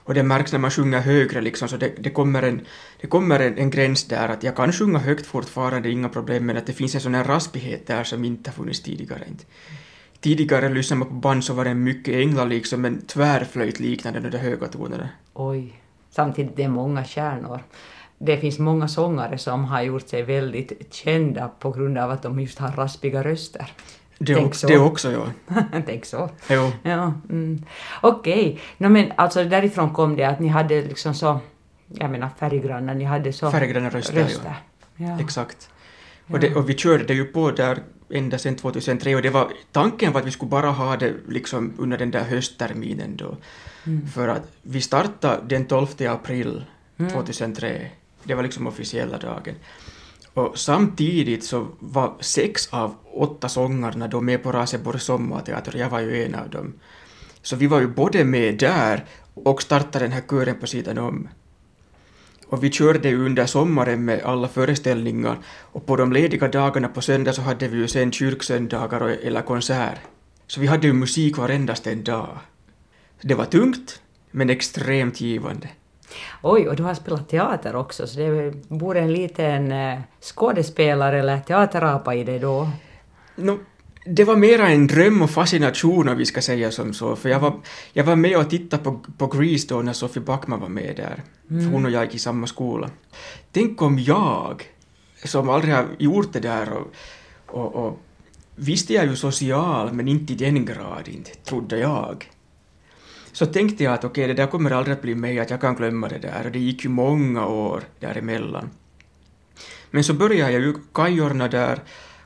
[0.10, 2.62] Och det märks när man sjunger högre liksom, så det, det kommer, en,
[3.02, 6.58] det kommer en, en, gräns där att jag kan sjunga högt fortfarande, inga problem, men
[6.58, 9.22] att det finns en sån här raspighet där som inte har funnits tidigare.
[9.28, 9.43] Inte.
[10.19, 14.38] Tidigare lyssnade man på band så var det mycket änglar liksom, men tvärflöjt liknande de
[14.38, 15.10] höga tonerna.
[15.34, 17.60] Oj, samtidigt det är många kärnor.
[18.17, 22.39] Det finns många sångare som har gjort sig väldigt kända på grund av att de
[22.39, 23.72] just har raspiga röster.
[24.19, 24.73] Det, Tänk också, så.
[24.73, 25.27] det också, ja.
[25.86, 26.29] Tänk så.
[26.49, 26.71] Jo.
[26.84, 27.63] Ja, mm.
[28.01, 28.60] Okej, okay.
[28.77, 31.39] no, men alltså därifrån kom det att ni hade liksom så,
[31.88, 34.53] jag menar färggranna, ni hade så Färggranna röster, röster.
[34.95, 35.05] Ja.
[35.05, 35.19] ja.
[35.19, 35.69] Exakt.
[36.27, 36.34] Ja.
[36.34, 37.79] Och, det, och vi körde det ju på där
[38.10, 41.73] ända sedan 2003 och det var, tanken var att vi skulle bara ha det liksom
[41.77, 43.38] under den där höstterminen då.
[43.86, 44.08] Mm.
[44.08, 46.63] För att vi startade den 12 april
[47.12, 47.89] 2003, mm.
[48.23, 49.55] det var liksom officiella dagen.
[50.34, 56.00] Och samtidigt så var sex av åtta sångarna då med på Raseborgs sommarteater, jag var
[56.00, 56.74] ju en av dem.
[57.42, 61.28] Så vi var ju både med där och startade den här kören på sidan om.
[62.48, 67.02] Och vi körde ju under sommaren med alla föreställningar och på de lediga dagarna på
[67.02, 70.00] söndag så hade vi ju sen kyrksöndagar eller konsert.
[70.48, 72.38] Så vi hade ju musik varendaste en dag.
[73.22, 75.70] Det var tungt, men extremt givande.
[76.41, 81.39] Oj, och du har spelat teater också, så det bor en liten eh, skådespelare eller
[81.39, 82.69] teaterapa i dig då?
[83.36, 83.60] No,
[84.06, 87.39] det var mera en dröm och fascination om vi ska säga som så, för jag
[87.39, 87.54] var,
[87.93, 91.24] jag var med och tittade på, på Grease då när Sofie Backman var med där,
[91.50, 91.63] mm.
[91.63, 92.89] för hon och jag gick i samma skola.
[93.52, 94.63] Tänk om jag,
[95.24, 96.88] som aldrig har gjort det där och,
[97.45, 98.00] och, och
[98.56, 102.30] visste jag ju social, men inte i den grad, inte, trodde jag
[103.32, 105.76] så tänkte jag att okej, det där kommer aldrig att bli mig, att jag kan
[105.76, 106.46] glömma det där.
[106.46, 108.70] Och det gick ju många år däremellan.
[109.92, 111.80] Men så började jag ju kajorna där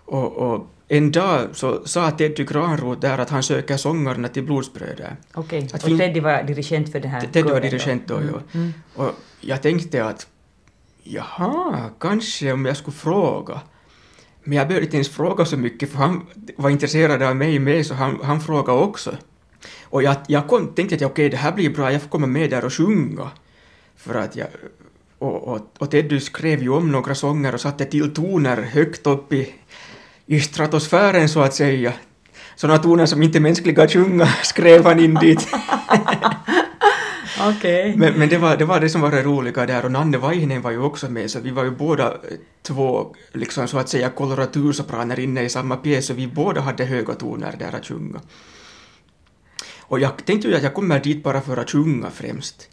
[0.06, 4.98] och, och en dag så sa Teddy Granroth där att han söker sångarna till Blodsbröd
[4.98, 5.16] där.
[5.34, 7.70] Okej, Att och Teddy var dirigent för den här Teddy var kören då?
[7.70, 8.60] dirigent då, ja.
[8.60, 8.74] Mm.
[8.96, 9.12] Och
[9.42, 10.28] jag tänkte att
[11.04, 13.62] jaha, kanske om jag skulle fråga.
[14.44, 16.26] Men jag behövde inte ens fråga så mycket för han
[16.58, 19.18] var intresserad av mig med så han, han frågade också.
[19.84, 22.50] Och jag, jag kom, tänkte att okej, det här blir bra, jag får komma med
[22.50, 23.32] där och sjunga.
[23.96, 24.48] För att jag,
[25.20, 29.34] och, och, och Teddy skrev ju om några sånger och satte till toner högt upp
[29.34, 29.54] i,
[30.26, 31.94] i stratosfären så att säga.
[32.56, 35.48] Sådana toner som inte mänskliga sjunga skrev han in dit.
[37.50, 37.96] Okej.
[37.98, 40.62] Men, men det, var, det var det som var det roliga där och Nanne Vaihinen
[40.62, 42.18] var ju också med så vi var ju båda eh,
[42.62, 47.14] två liksom så att säga koloratuursopraner inne i samma pjäs så vi båda hade höga
[47.14, 48.22] toner där att sjunga.
[49.94, 52.70] Och jag tänkte ju att jag kommer dit bara för att sjunga främst.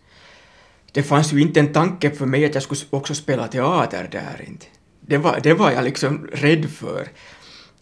[0.92, 4.44] Det fanns ju inte en tanke för mig att jag skulle också spela teater där
[4.48, 4.66] inte.
[5.00, 7.08] Det var, det var jag liksom rädd för.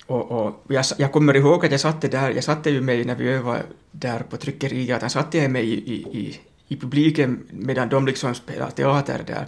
[0.06, 3.14] Och, och jag, jag kommer ihåg att jag satte där, jag satte ju mig när
[3.14, 7.88] vi övade där på tryckeriet, jag satte jag mig i, i, i, i publiken medan
[7.88, 9.46] de liksom spelade teater där.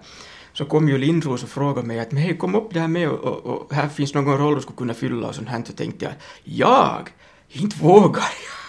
[0.53, 3.47] Så kom ju Lindros och frågade mig att hej, kom upp där med och, och,
[3.47, 5.63] och här finns någon roll du skulle kunna fylla och sånt här.
[5.67, 7.09] Så tänkte jag, jag?
[7.49, 8.60] Inte vågar jag.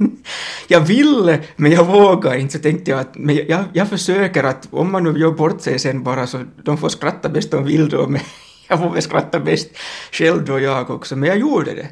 [0.68, 2.52] Jag ville, men jag vågar inte.
[2.52, 5.78] Så tänkte jag att men jag, jag försöker att om man nu gör bort sig
[5.78, 8.20] sen bara så de får skratta bäst de vill då, men
[8.68, 9.68] jag får väl skratta bäst
[10.12, 11.16] själv då jag också.
[11.16, 11.88] Men jag gjorde det.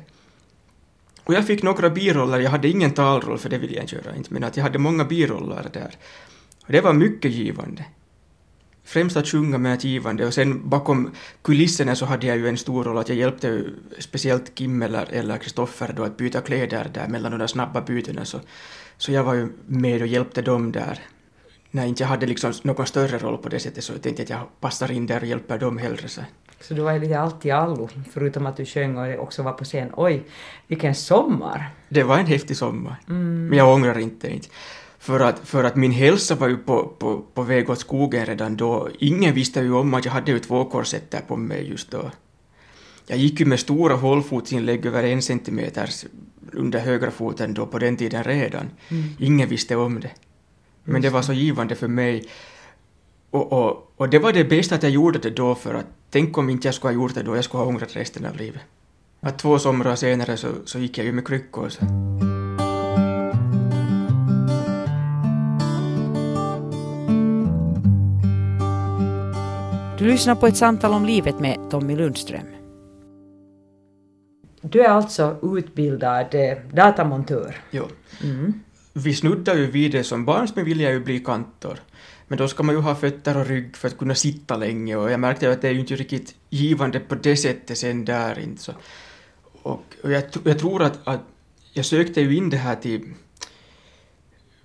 [1.24, 4.16] Och jag fick några biroller, jag hade ingen talroll för det vill jag inte göra,
[4.16, 5.94] inte, men att jag hade många biroller där.
[6.66, 7.84] Och det var mycket givande.
[8.88, 11.10] Främst att sjunga med att givande och sen bakom
[11.42, 15.12] kulisserna så hade jag ju en stor roll att jag hjälpte ju speciellt Kim eller,
[15.12, 18.40] eller Kristoffer då att byta kläder där mellan de där snabba bytena så,
[18.96, 20.98] så jag var ju med och hjälpte dem där.
[21.70, 24.30] När inte jag hade liksom någon större roll på det sättet så tänkte jag att
[24.30, 26.20] jag passar in där och hjälper dem hellre så.
[26.60, 29.64] Så du var lite allt i allo, förutom att du sjöng och också var på
[29.64, 29.90] scen.
[29.96, 30.22] Oj,
[30.66, 31.70] vilken sommar!
[31.88, 32.96] Det var en häftig sommar.
[33.06, 34.34] Men jag ångrar inte.
[34.34, 34.48] inte.
[34.98, 38.56] För, att, för att min hälsa var ju på, på, på väg åt skogen redan
[38.56, 38.88] då.
[38.98, 42.10] Ingen visste ju om att jag hade ju två korsetter på mig just då.
[43.06, 45.90] Jag gick ju med stora hålfotsinlägg över en centimeter
[46.52, 48.70] under högra foten då på den tiden redan.
[49.18, 50.10] Ingen visste om det.
[50.84, 52.28] Men det var så givande för mig.
[53.30, 56.38] Och, och, och det var det bästa att jag gjorde det då för att tänk
[56.38, 58.62] om inte jag skulle ha gjort det då, jag skulle ha ångrat resten av livet.
[59.20, 61.68] Att två somrar senare så, så gick jag ju med kryckor.
[61.68, 61.84] Så.
[69.98, 72.46] Du lyssnar på ett samtal om livet med Tommy Lundström.
[74.62, 77.56] Du är alltså utbildad eh, datamontör.
[77.70, 77.84] Jo.
[78.24, 78.60] Mm.
[78.92, 81.78] Vi snuddar ju vid det som barn, men vill jag ju bli kantor.
[82.28, 85.10] Men då ska man ju ha fötter och rygg för att kunna sitta länge och
[85.10, 88.38] jag märkte ju att det är ju inte riktigt givande på det sättet sen där
[88.38, 88.72] inte så.
[89.62, 91.20] Och, och jag, jag tror att, att
[91.72, 93.14] jag sökte ju in det här till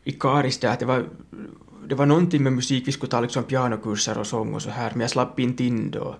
[0.03, 1.05] i Karis där, att det var,
[1.87, 4.91] det var någonting med musik, vi skulle ta liksom pianokurser och sång och så här,
[4.91, 6.15] men jag slapp inte in då.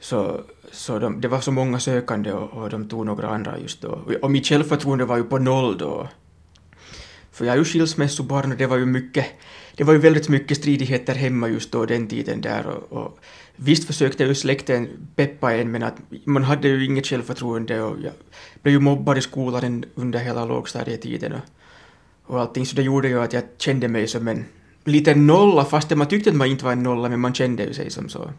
[0.00, 0.40] Så,
[0.72, 3.88] så de, det var så många sökande och, och de tog några andra just då.
[3.88, 6.08] Och, och mitt självförtroende var ju på noll då.
[7.32, 9.26] För jag är ju skilsmässobarn och det var ju mycket,
[9.76, 13.18] det var ju väldigt mycket stridigheter hemma just då den tiden där och, och
[13.56, 18.12] visst försökte ju släkten peppa en men att man hade ju inget självförtroende och jag
[18.62, 21.40] blev ju mobbad i skolan under hela lågstadietiden och,
[22.34, 24.44] och allting så det gjorde ju att jag kände mig som en
[24.84, 27.74] liten nolla fast man tyckte att man inte var en nolla men man kände ju
[27.74, 28.30] sig som så.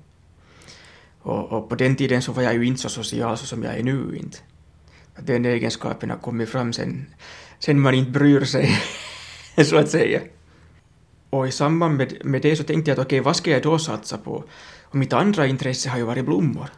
[1.21, 3.77] Och, och på den tiden så var jag ju inte så social så som jag
[3.77, 4.38] är nu inte.
[5.15, 7.06] Att den egenskapen har kommit fram sen,
[7.60, 8.69] sen man inte bryr sig,
[9.65, 10.21] så att säga.
[11.29, 13.79] Och i samband med, med det så tänkte jag att okej, vad ska jag då
[13.79, 14.43] satsa på?
[14.82, 16.69] Och mitt andra intresse har ju varit blommor.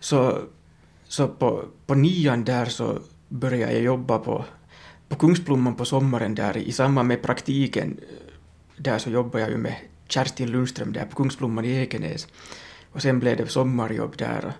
[0.00, 0.38] Så,
[1.08, 4.44] så på, på nian där så började jag jobba på,
[5.08, 8.00] på Kungsblomman på sommaren där i samband med praktiken.
[8.78, 9.74] Där så jobbade jag ju med
[10.08, 12.28] Kerstin Lundström där på Kungsblomman i Ekenäs.
[12.92, 14.44] Och sen blev det sommarjobb där.
[14.44, 14.52] Och,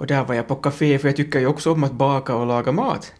[0.00, 2.46] och där var jag på café för jag tycker ju också om att baka och
[2.46, 3.12] laga mat.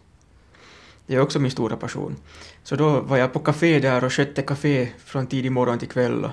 [1.07, 2.15] Det är också min stora passion.
[2.63, 6.25] Så då var jag på café där och skötte café från tidig morgon till kväll
[6.25, 6.31] och,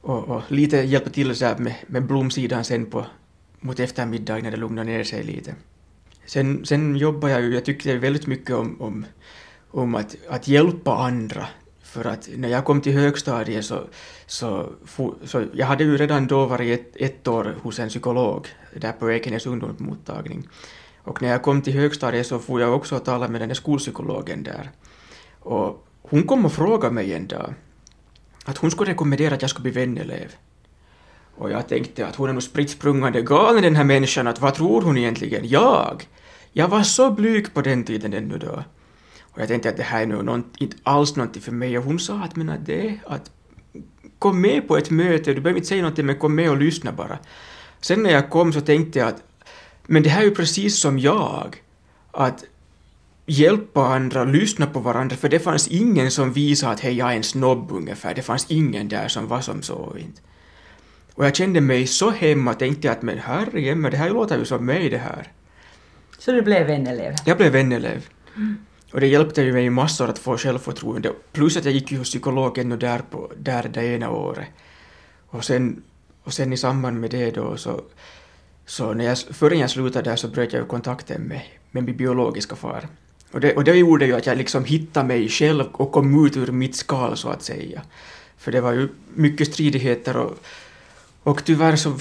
[0.00, 3.06] och, och lite hjälpte till så här med, med blomsidan sen på,
[3.60, 5.54] mot eftermiddag när det lugnade ner sig lite.
[6.26, 9.06] Sen, sen jobbade jag ju, jag tyckte väldigt mycket om, om,
[9.70, 11.46] om att, att hjälpa andra.
[11.90, 13.88] För att när jag kom till högstadiet så,
[14.26, 14.72] så,
[15.24, 19.10] så jag hade ju redan då varit ett, ett år hos en psykolog där på
[19.10, 20.48] Ekenäs ungdomsmottagning.
[21.02, 24.42] Och när jag kom till högstadiet så får jag också tala med den där skolpsykologen
[24.42, 24.70] där.
[25.40, 27.54] Och hon kom och frågade mig en dag
[28.44, 30.34] att hon skulle rekommendera att jag skulle bli vänelev.
[31.36, 34.54] Och jag tänkte att hon är nog spritt sprungande galen den här människan, att vad
[34.54, 35.48] tror hon egentligen?
[35.48, 36.08] Jag?
[36.52, 38.64] Jag var så blyg på den tiden ännu då.
[39.32, 41.84] Och jag tänkte att det här är nog något, inte alls någonting för mig och
[41.84, 43.30] hon sa att men att det att
[44.18, 46.92] kom med på ett möte, du behöver inte säga någonting men kom med och lyssna
[46.92, 47.18] bara.
[47.80, 49.22] Sen när jag kom så tänkte jag att
[49.86, 51.62] men det här är ju precis som jag,
[52.12, 52.44] att
[53.26, 57.16] hjälpa andra, lyssna på varandra, för det fanns ingen som visade att hej, jag är
[57.16, 60.20] en snobb ungefär, det fanns ingen där som var som så inte.
[61.14, 64.66] Och jag kände mig så hemma, tänkte att men herrejemma, det här låter ju som
[64.66, 65.32] mig det här.
[66.18, 67.14] Så du blev vänelev?
[67.24, 68.06] Jag blev vänelev.
[68.36, 68.56] Mm.
[68.92, 71.12] Och det hjälpte ju mig massor att få självförtroende.
[71.32, 74.48] Plus att jag gick ju hos psykolog ännu där, på, där det ena året.
[75.26, 75.82] Och sen,
[76.24, 77.82] och sen i samband med det då så,
[78.66, 81.96] så när jag, förrän jag slutade där så bröt jag ju kontakten med, med min
[81.96, 82.88] biologiska far.
[83.32, 86.36] Och det, och det gjorde ju att jag liksom hittade mig själv och kom ut
[86.36, 87.82] ur mitt skal så att säga.
[88.38, 90.38] För det var ju mycket stridigheter och,
[91.22, 91.98] och tyvärr så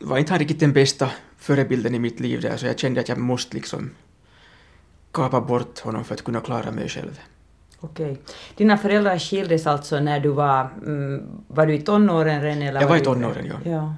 [0.00, 3.08] var inte han riktigt den bästa förebilden i mitt liv där så jag kände att
[3.08, 3.90] jag måste liksom
[5.16, 7.20] kapa bort honom för att kunna klara mig själv.
[7.80, 8.18] Okej.
[8.56, 12.62] Dina föräldrar skildes alltså när du var, mm, var du i tonåren redan?
[12.62, 13.70] Eller jag var i tonåren, ja.
[13.70, 13.94] ja.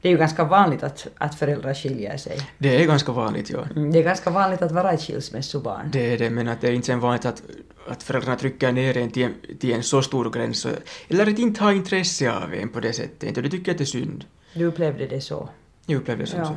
[0.00, 2.38] Det är ju ganska vanligt att, att föräldrar skiljer sig.
[2.58, 3.64] Det är ganska vanligt, ja.
[3.76, 5.90] Mm, det är ganska vanligt att vara ett skilsmässobarn.
[5.92, 7.42] Det är det, men att det är inte så vanligt att,
[7.88, 10.66] att föräldrarna trycker ner en till, en till en så stor gräns,
[11.08, 13.84] eller att inte ha intresse av en på det sättet, det tycker jag att det
[13.84, 14.24] är synd.
[14.54, 15.48] Du upplevde det så?
[15.86, 16.46] Jag upplevde det som ja.
[16.46, 16.54] så.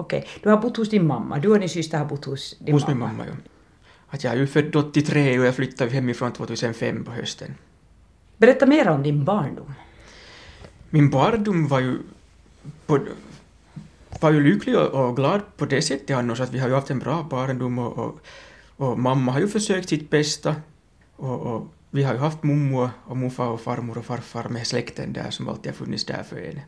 [0.00, 0.26] Okej.
[0.42, 1.38] Du har bott hos din mamma.
[1.38, 3.06] Du och din syster har bott hos din hos mamma?
[3.06, 3.50] Hos min mamma, ja.
[4.08, 7.54] Att jag är ju född 83 och jag flyttade hemifrån 2005 på hösten.
[8.36, 9.74] Berätta mer om din barndom.
[10.90, 11.98] Min barndom var ju,
[12.86, 12.98] på,
[14.20, 16.90] var ju lycklig och, och glad på det sättet annars att vi har ju haft
[16.90, 18.20] en bra barndom och, och,
[18.76, 20.56] och mamma har ju försökt sitt bästa
[21.16, 25.12] och, och vi har ju haft mummo och morfar och farmor och farfar med släkten
[25.12, 26.60] där som alltid har funnits där för en.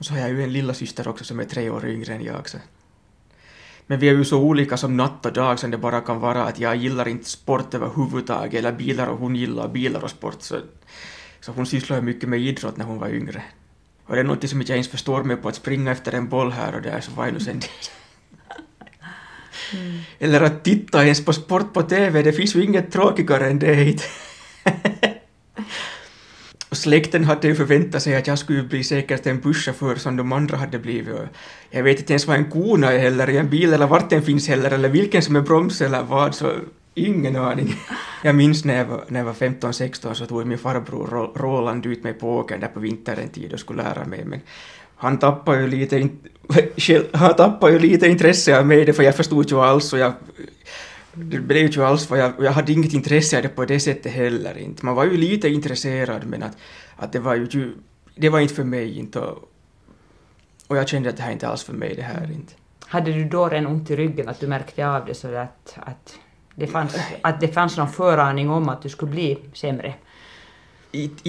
[0.00, 2.24] Och så har jag ju en lilla syster också som är tre år yngre än
[2.24, 2.48] jag.
[2.48, 2.58] Så.
[3.86, 6.44] Men vi är ju så olika som natt och dag som det bara kan vara
[6.44, 10.56] att jag gillar inte sport överhuvudtaget eller bilar och hon gillar bilar och sport så,
[11.40, 13.42] så hon sysslar mycket med idrott när hon var yngre.
[14.06, 16.28] Och det är något som inte jag ens förstår mig på att springa efter en
[16.28, 17.68] boll här och där så var ju nu sen det.
[19.72, 19.98] Mm.
[20.18, 24.02] Eller att titta ens på sport på TV, det finns ju inget tråkigare än det.
[26.70, 30.32] Och släkten hade ju förväntat sig att jag skulle bli säkert en busschaufför som de
[30.32, 31.16] andra hade blivit.
[31.70, 34.22] Jag vet inte ens vad en kona är heller i en bil eller vart den
[34.22, 36.52] finns heller eller vilken som är broms eller vad, så
[36.94, 37.74] ingen aning.
[38.24, 42.04] Jag minns när jag var, när jag var 15-16 så tog min farbror Roland ut
[42.04, 44.40] mig på åkern där på vintern tid och skulle lära mig men
[44.96, 46.08] han tappade ju lite,
[47.12, 50.12] han tappade ju lite intresse av mig för jag förstod ju alls och jag
[51.14, 54.12] det blev ju alls för jag, jag hade inget intresse av det på det sättet
[54.12, 54.84] heller inte.
[54.84, 56.56] Man var ju lite intresserad men att,
[56.96, 57.74] att det var ju,
[58.14, 59.52] det var inte för mig inte och,
[60.66, 62.52] och jag kände att det här är inte alls för mig det här inte.
[62.86, 66.18] Hade du då redan ont i ryggen att du märkte av det så att, att,
[66.54, 69.94] det fanns, att det fanns någon föraning om att du skulle bli sämre?
[70.92, 71.28] Inte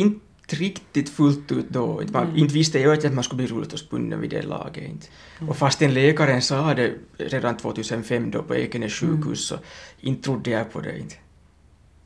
[0.54, 2.02] riktigt fullt ut då.
[2.02, 2.36] Mm.
[2.36, 4.90] Inte visste jag att man skulle bli rullstolsbunden vid det laget.
[4.90, 5.08] Inte.
[5.40, 5.50] Mm.
[5.50, 9.36] Och fastän läkaren sa det redan 2005 då på Ekenäs sjukhus mm.
[9.36, 9.58] så
[10.00, 11.00] inte trodde jag på det.
[11.00, 11.16] Inte.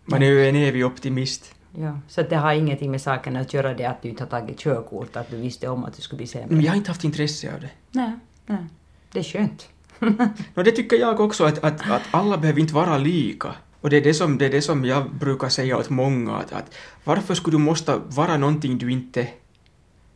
[0.06, 1.56] Man är ju en evig optimist.
[1.78, 4.60] Ja, så det har ingenting med saken att göra det att du inte har tagit
[4.60, 6.62] körkort, att du visste om att du skulle bli sämre?
[6.62, 7.70] Jag har inte haft intresse av det.
[7.92, 8.12] Nej,
[8.46, 8.66] nej.
[9.12, 9.70] det är skönt.
[10.54, 13.56] no, det tycker jag också, att, att, att alla behöver inte vara lika.
[13.86, 16.54] Och det är det som, det är det som jag brukar säga åt många, att,
[16.54, 19.28] att varför skulle du måste vara någonting du inte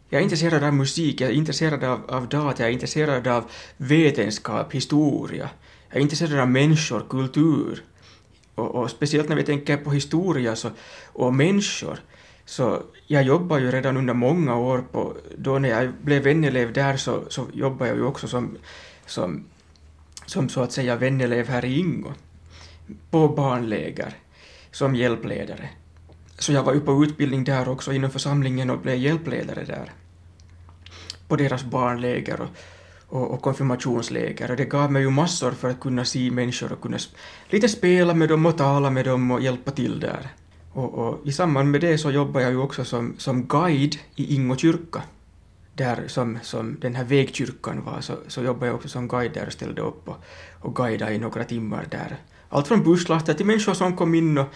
[0.10, 3.44] jag är intresserad av musik, jag är intresserad av, av data, jag är intresserad av
[3.78, 5.50] vetenskap, historia.
[5.90, 7.84] Jag är intresserad av människor, kultur.
[8.56, 10.70] Och, och speciellt när vi tänker på historia så,
[11.06, 12.00] och människor.
[12.46, 16.98] Så jag jobbar ju redan under många år på, då när jag blev vänelev där
[16.98, 18.58] så, så jobbade jag ju också som,
[19.06, 19.46] som,
[20.26, 22.14] som så att säga vänelev här i Ingo
[23.10, 24.14] på barnläger
[24.72, 25.70] som hjälpledare.
[26.40, 29.92] Så jag var ju på utbildning där också inom församlingen och blev hjälpledare där.
[31.28, 32.50] På deras barnläger och,
[33.08, 34.52] och, och konfirmationsläger.
[34.52, 36.98] Och det gav mig ju massor för att kunna se människor och kunna
[37.50, 40.28] lite spela med dem och tala med dem och hjälpa till där.
[40.74, 44.36] Och, och i samband med det så jobbar jag ju också som, som guide i
[44.36, 45.04] Ingo kyrka.
[45.74, 49.48] Där som, som den här vägkyrkan var så, så jobbade jag också som guide där
[49.48, 50.18] och ställde upp och,
[50.60, 52.18] och guidade i några timmar där
[52.50, 54.48] allt från busslaster till människor som kom in och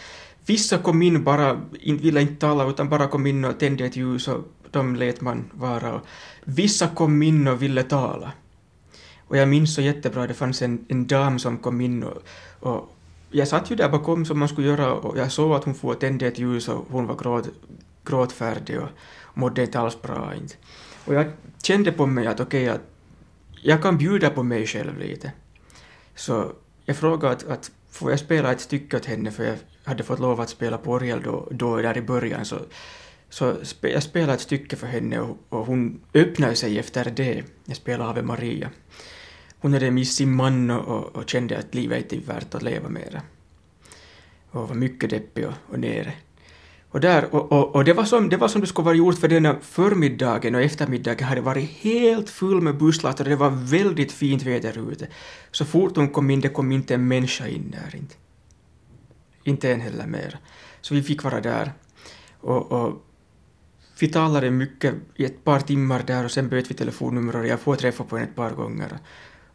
[0.46, 3.96] vissa kom in bara, in, ville inte tala utan bara kom in och tände ett
[3.96, 4.42] ljus och
[4.72, 5.94] de lät man vara.
[5.94, 6.02] Och
[6.44, 8.32] vissa kom in och ville tala.
[9.28, 12.24] Och jag minns så jättebra, det fanns en, en dam som kom in och,
[12.60, 12.96] och
[13.32, 15.94] jag satt ju där bakom som man skulle göra och jag såg att hon får
[15.94, 17.50] tände ett ljus och hon var gråt,
[18.06, 18.90] gråtfärdig och
[19.34, 20.34] mådde inte alls bra.
[20.36, 20.56] Inte.
[21.06, 21.32] Och jag
[21.64, 22.82] kände på mig att okej, okay, att
[23.62, 25.32] jag kan bjuda på mig själv lite.
[26.16, 26.52] Så
[26.86, 30.20] jag frågade att, att får jag spela ett stycke åt henne för jag hade fått
[30.20, 32.60] lov att spela på orgel då, då där i början så,
[33.30, 37.44] så spe, jag spelade ett stycke för henne och, och hon öppnade sig efter det.
[37.66, 38.70] Jag spelade Ave Maria.
[39.60, 42.90] Hon hade mist sin man och, och, kände att livet inte är värt att leva
[42.90, 43.22] mera.
[44.50, 46.14] Och var mycket deppig och, och nere.
[46.94, 49.20] Och, där, och, och, och, det, var som, det var som det skulle vara gjort
[49.20, 54.12] för denna förmiddagen och eftermiddagen hade varit helt full med busslaster och det var väldigt
[54.12, 55.08] fint väder ute.
[55.52, 58.16] Så fort hon kom in, det kom inte en människa in där inte.
[59.44, 60.40] Inte en heller mer.
[60.82, 61.74] Så vi fick vara där.
[62.40, 63.06] Och, och
[64.00, 67.60] vi talade mycket i ett par timmar där och sen bytte vi telefonnummer och jag
[67.60, 68.98] får träffa på henne ett par gånger.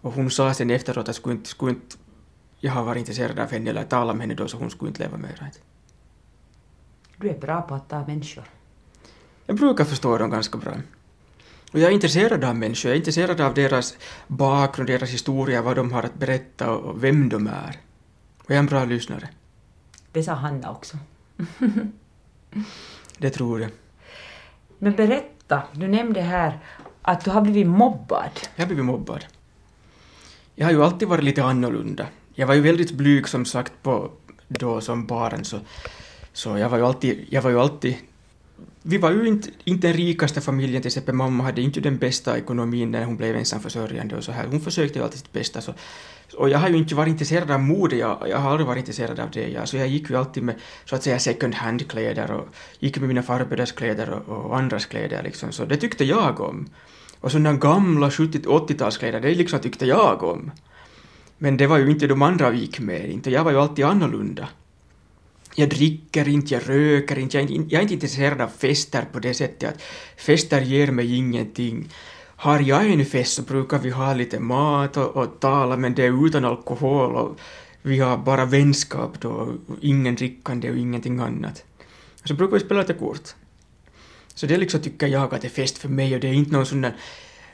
[0.01, 1.97] Och hon sa sen efteråt att skulle inte, skulle inte
[2.61, 5.03] jag har varit intresserad av henne eller talat med henne då så hon skulle inte
[5.03, 5.51] leva mer.
[7.21, 8.45] Du är bra på att ta människor.
[9.47, 10.73] Jag brukar förstå dem ganska bra.
[11.73, 13.97] Och jag är intresserad av människor, jag är intresserad av deras
[14.27, 17.77] bakgrund, deras historia, vad de har att berätta och vem de är.
[18.39, 19.29] Och jag är en bra lyssnare.
[20.13, 20.97] Det sa Hanna också.
[23.19, 23.71] det tror jag.
[24.79, 26.59] Men berätta, du nämnde här
[27.03, 28.31] att du har blivit mobbad.
[28.57, 29.25] Jag har blivit mobbad.
[30.55, 32.07] Jag har ju alltid varit lite annorlunda.
[32.35, 34.11] Jag var ju väldigt blyg som sagt på,
[34.49, 35.61] då som barn så
[36.39, 37.97] så jag var ju alltid, jag var ju alltid
[38.83, 42.39] vi var ju inte, inte den rikaste familjen, till exempel mamma hade inte den bästa
[42.39, 44.47] ekonomin när hon blev ensamförsörjande och så här.
[44.47, 45.61] Hon försökte ju alltid sitt bästa.
[45.61, 45.75] Så,
[46.37, 49.21] och jag har ju inte varit intresserad av mode, jag, jag har aldrig varit intresserad
[49.21, 49.49] av det.
[49.49, 49.67] Ja.
[49.67, 53.23] Så jag gick ju alltid med så att säga second hand-kläder och gick med mina
[53.23, 55.53] farbröders kläder och, och, andras kläder liksom.
[55.53, 56.69] Så det tyckte jag om.
[57.21, 60.51] Och sådana gamla 70-80-talskläder, det liksom tyckte jag om.
[61.39, 63.31] Men det var ju inte de andra vi gick med, inte.
[63.31, 64.49] Jag var ju alltid annorlunda
[65.59, 69.05] jag dricker inte, jag röker inte, jag är inte, jag är inte intresserad av fester
[69.13, 69.83] på det sättet att
[70.17, 71.89] fester ger mig ingenting.
[72.37, 76.05] Har jag en fest så brukar vi ha lite mat och, och tala men det
[76.05, 77.41] är utan alkohol och
[77.83, 81.65] vi har bara vänskap då, och ingen drickande och ingenting annat.
[82.25, 83.35] Så brukar vi spela lite kort.
[84.35, 86.53] Så det liksom tycker jag att det är fest för mig och det är inte
[86.53, 86.97] någon sån där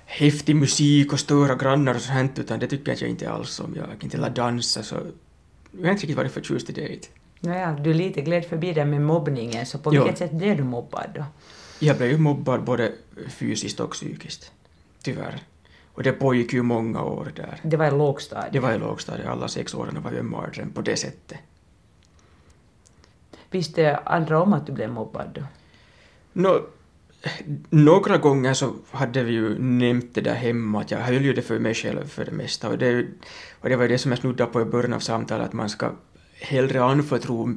[0.05, 3.75] häftig musik och stora grannar och sånt utan det tycker jag inte alls om.
[3.77, 4.95] Jag kan inte heller dansa så
[5.73, 7.24] jag har inte riktigt varit förtjust i det.
[7.41, 10.03] Naja, du lite gled förbi det med mobbningen, så på jo.
[10.03, 11.24] vilket sätt blev du mobbad då?
[11.78, 12.93] Jag blev ju mobbad både
[13.28, 14.53] fysiskt och psykiskt,
[15.03, 15.43] tyvärr.
[15.95, 17.61] Och det pågick ju många år där.
[17.62, 18.53] Det var i lågstadiet?
[18.53, 21.39] Det var i lågstadiet, alla sex åren var ju en mardröm på det sättet.
[23.51, 25.43] Visste andra om att du blev mobbad då?
[26.32, 26.66] No,
[27.70, 31.43] några gånger så hade vi ju nämnt det där hemma, att jag höll ju det
[31.43, 32.68] för mig själv för det mesta.
[32.68, 33.07] Och det,
[33.61, 35.91] och det var det som jag snuddade på i början av samtalet, att man ska
[36.41, 37.55] hellre anförtro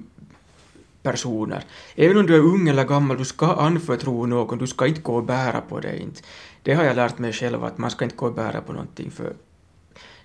[1.03, 1.63] personer.
[1.95, 5.15] Även om du är ung eller gammal, du ska anförtro någon, du ska inte gå
[5.15, 5.99] och bära på det.
[5.99, 6.21] Inte.
[6.63, 9.11] Det har jag lärt mig själv, att man ska inte gå och bära på någonting,
[9.11, 9.34] för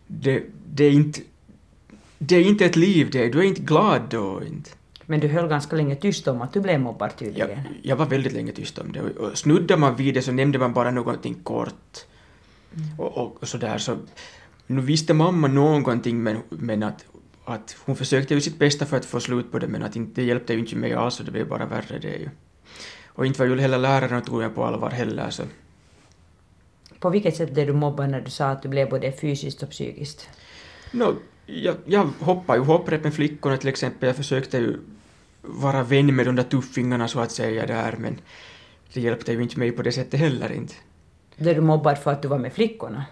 [0.06, 1.20] det, det, är, inte,
[2.18, 4.42] det är inte ett liv det, du är inte glad då.
[4.46, 4.70] Inte.
[5.06, 7.50] Men du höll ganska länge tyst om att du blev mobbad tydligen.
[7.50, 9.00] Jag, jag var väldigt länge tyst om det.
[9.00, 12.06] Och snuddade man vid det så nämnde man bara någonting kort.
[12.74, 13.00] Mm.
[13.00, 13.78] Och, och, och sådär.
[13.78, 13.96] Så,
[14.66, 17.04] nu visste mamma någonting men, men att
[17.44, 20.20] att hon försökte ju sitt bästa för att få slut på det men att inte,
[20.20, 22.28] det hjälpte ju inte mig alls och det blev bara värre det ju.
[23.06, 25.42] Och inte var ju heller lärarna tog jag på allvar heller så.
[26.98, 29.70] På vilket sätt blev du mobbad när du sa att du blev både fysiskt och
[29.70, 30.28] psykiskt?
[30.92, 31.16] No,
[31.46, 34.06] jag, jag hoppade ju hopprep med flickorna till exempel.
[34.06, 34.78] Jag försökte ju
[35.42, 38.18] vara vän med de där tuffingarna så att säga där men
[38.92, 40.74] det hjälpte ju inte mig på det sättet heller inte.
[41.36, 43.04] Blev du mobbad för att du var med flickorna?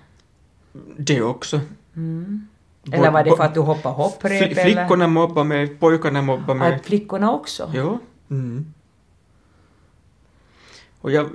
[0.97, 1.61] Det också.
[1.97, 2.49] Mm.
[2.93, 4.59] Eller var det för att du hoppade hopprep?
[4.59, 6.75] Flickorna mobbade mig, pojkarna mobbade mig.
[6.75, 7.71] Att flickorna också?
[7.75, 7.99] Ja.
[8.31, 8.75] Mm.
[11.01, 11.27] Och, jag,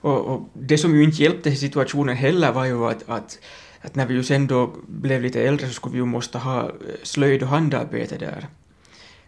[0.00, 3.38] och, och, det som ju inte hjälpte i situationen heller var ju att, att,
[3.80, 6.70] att när vi ju sen då blev lite äldre så skulle vi ju måste ha
[7.02, 8.46] slöjd och handarbete där.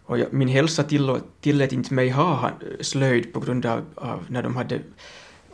[0.04, 2.50] Och jag, min hälsa tillät, tillät inte mig ha
[2.80, 4.80] slöjd på grund av, av när de hade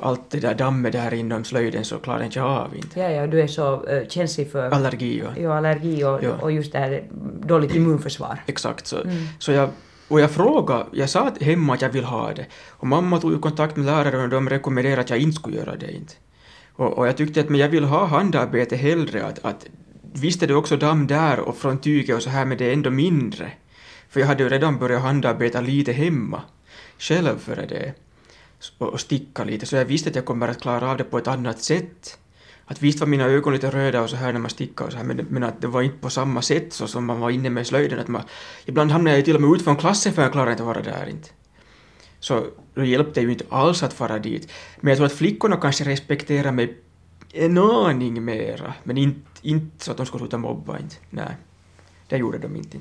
[0.05, 3.01] allt det där dammet där inom slöjden så klarar inte jag av inte.
[3.01, 5.43] Ja, ja, du är så uh, känslig för allergi, ja.
[5.43, 6.33] ja allergi och, ja.
[6.41, 7.05] och just det här
[7.47, 8.43] dåligt immunförsvar.
[8.47, 9.17] Exakt, så, mm.
[9.39, 9.69] så jag
[10.09, 12.47] och jag frågade, jag sa hemma att jag vill ha det.
[12.69, 15.77] Och mamma tog ju kontakt med läraren och de rekommenderade att jag inte skulle göra
[15.77, 15.93] det.
[15.93, 16.15] Inte.
[16.73, 19.67] Och, och jag tyckte att men jag vill ha handarbete hellre, att, att
[20.13, 22.73] visst är det också damm där och från tyget och så här men det är
[22.73, 23.53] ändå mindre.
[24.09, 26.43] För jag hade ju redan börjat handarbeta lite hemma,
[26.99, 27.95] själv före det
[28.79, 31.29] och sticka lite, så jag visste att jag kommer att klara av det på ett
[31.29, 32.19] annat sätt.
[32.67, 34.99] Att visst var mina ögon lite röda och så här när man stickade och så
[34.99, 37.51] här, men, men att det var inte på samma sätt så som man var inne
[37.51, 37.99] med slöjden.
[37.99, 38.23] Att man,
[38.65, 40.67] ibland hamnade jag ju till och med ut från klassen för jag klarade inte att
[40.67, 41.29] vara där inte.
[42.21, 44.53] Så då hjälpte det ju inte alls att fara dit.
[44.81, 46.79] Men jag tror att flickorna kanske respekterar mig
[47.33, 50.97] en aning mera, men inte, inte så att de skulle sluta mobba inte.
[51.11, 51.37] Nej,
[52.09, 52.79] det gjorde de inte.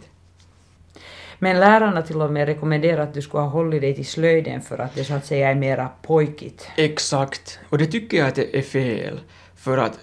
[1.43, 4.77] Men lärarna till och med rekommenderar att du skulle ha hållit dig till slöjden för
[4.77, 6.67] att det så att säga är mera pojkigt.
[6.77, 9.19] Exakt, och det tycker jag att det är fel.
[9.55, 9.99] För att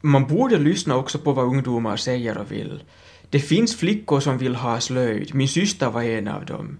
[0.00, 2.82] man borde lyssna också på vad ungdomar säger och vill.
[3.30, 5.34] Det finns flickor som vill ha slöjd.
[5.34, 6.78] Min syster var en av dem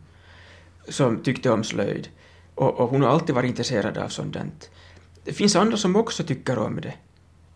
[0.89, 2.09] som tyckte om slöjd.
[2.55, 4.71] Och, och hon har alltid varit intresserad av sådant.
[5.25, 6.95] Det finns andra som också tycker om det.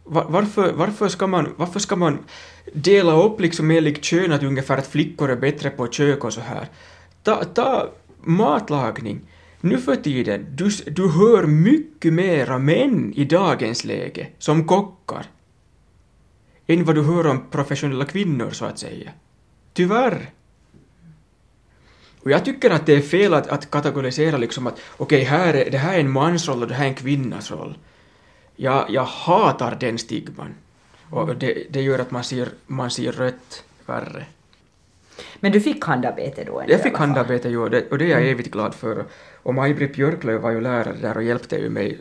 [0.05, 2.19] Varför, varför, ska man, varför ska man
[2.73, 6.41] dela upp liksom enligt kön att ungefär att flickor är bättre på kök och så
[6.41, 6.69] här?
[7.23, 7.89] Ta, ta
[8.21, 9.21] matlagning.
[9.61, 15.27] Nu för tiden, du, du hör mycket mera män i dagens läge som kockar
[16.67, 19.11] än vad du hör om professionella kvinnor så att säga.
[19.73, 20.31] Tyvärr.
[22.23, 25.55] Och jag tycker att det är fel att, att kategorisera liksom att okej, okay, här
[25.55, 27.79] är, det här är en mansroll och det här är en kvinnas roll.
[28.57, 30.55] Jag, jag hatar den stigman.
[31.11, 34.27] Och det, det gör att man ser, man ser rött värre.
[35.41, 36.65] Men du fick handarbete då?
[36.69, 38.33] Jag fick handarbete, jo, det, och det är jag mm.
[38.33, 39.05] evigt glad för.
[39.43, 42.01] Och Maj-Britt Björklöv var ju lärare där och hjälpte ju mig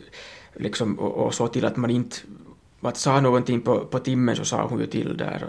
[0.54, 2.16] liksom, och, och så till att man inte
[2.80, 5.46] att sa någonting på, på timmen så sa hon ju till där.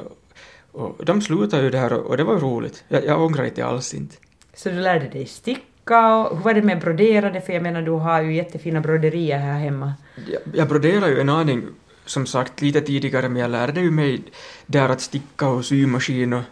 [0.71, 2.83] Och, och de slutade ju där och, och det var roligt.
[2.87, 4.15] Jag, jag ångrar inte alls inte.
[4.53, 5.25] Så du lärde dig
[5.83, 7.41] sticka och hur var det med broderade?
[7.41, 9.93] För jag menar du har ju jättefina broderier här hemma.
[10.27, 11.63] Jag, jag broderar ju en aning
[12.05, 14.23] som sagt lite tidigare men jag lärde ju mig
[14.65, 16.43] där att sticka och symaskin och,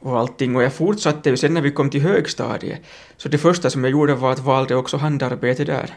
[0.00, 2.80] och allting och jag fortsatte ju sen när vi kom till högstadiet.
[3.16, 5.90] Så det första som jag gjorde var att valde också handarbete där.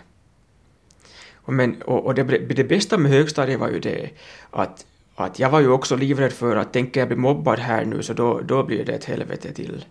[1.48, 2.24] Och, men, och, och det,
[2.56, 4.10] det bästa med högstadiet var ju det
[4.52, 4.86] att,
[5.16, 8.14] att jag var ju också livrädd för att tänker jag bli mobbad här nu så
[8.14, 9.86] då, då blir det ett helvete till.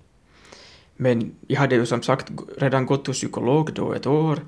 [0.97, 4.39] Men jag hade ju som sagt redan gått hos psykolog då ett år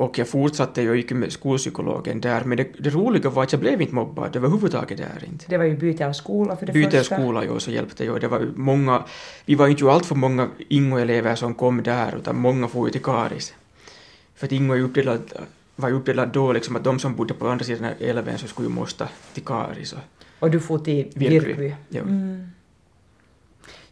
[0.00, 3.52] och jag fortsatte ju och gick med skolpsykologen där, men det, det, roliga var att
[3.52, 5.44] jag blev inte mobbad överhuvudtaget där inte.
[5.48, 7.14] Det var ju byte av skola för det byte första.
[7.14, 8.18] Byte av skola, jo, så hjälpte ju.
[8.18, 9.04] Det var ju många,
[9.44, 12.92] vi var inte ju allt för många Ingo-elever som kom där, utan många får ju
[12.92, 13.54] till Karis.
[14.34, 15.32] För att Ingo är uppdelad,
[15.76, 18.74] var uppdelad då liksom att de som bodde på andra sidan älven så skulle ju
[18.74, 19.92] måste till Karis.
[19.92, 19.98] Och,
[20.38, 21.74] och du får till Virkby?
[21.88, 22.00] Ja.
[22.00, 22.50] Mm.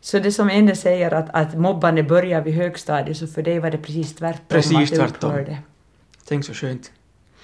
[0.00, 3.70] Så det som Ende säger att, att mobbande börjar vid högstadiet, så för dig var
[3.70, 4.44] det precis tvärtom?
[4.48, 5.56] Precis tvärtom.
[6.28, 6.92] Tänk så skönt.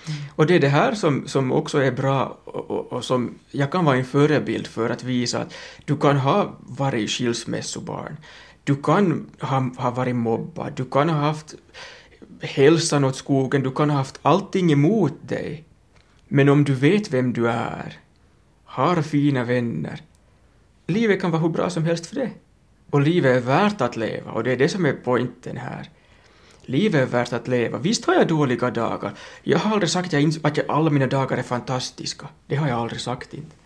[0.09, 0.21] Mm.
[0.37, 3.73] Och det är det här som, som också är bra och, och, och, som jag
[3.73, 8.17] kan vara en förebild för att visa att du kan ha varit skilsmässobarn,
[8.65, 11.55] du kan ha, ha varit mobbad, du kan ha haft
[12.41, 15.65] hälsan åt skogen, du kan ha haft allting emot dig.
[16.29, 17.99] Men om du vet vem du är,
[18.65, 20.03] har fina vänner,
[20.87, 22.31] livet kan vara hur bra som helst för det.
[22.95, 25.91] Och livet är värt att leva och det är det som är poängen här.
[26.63, 27.79] Livet är värt att leva.
[27.79, 29.13] Visst har jag dåliga dagar.
[29.43, 32.29] Jag har aldrig sagt att, jag, att jag, alla mina dagar är fantastiska.
[32.47, 33.57] Det har jag aldrig sagt inte.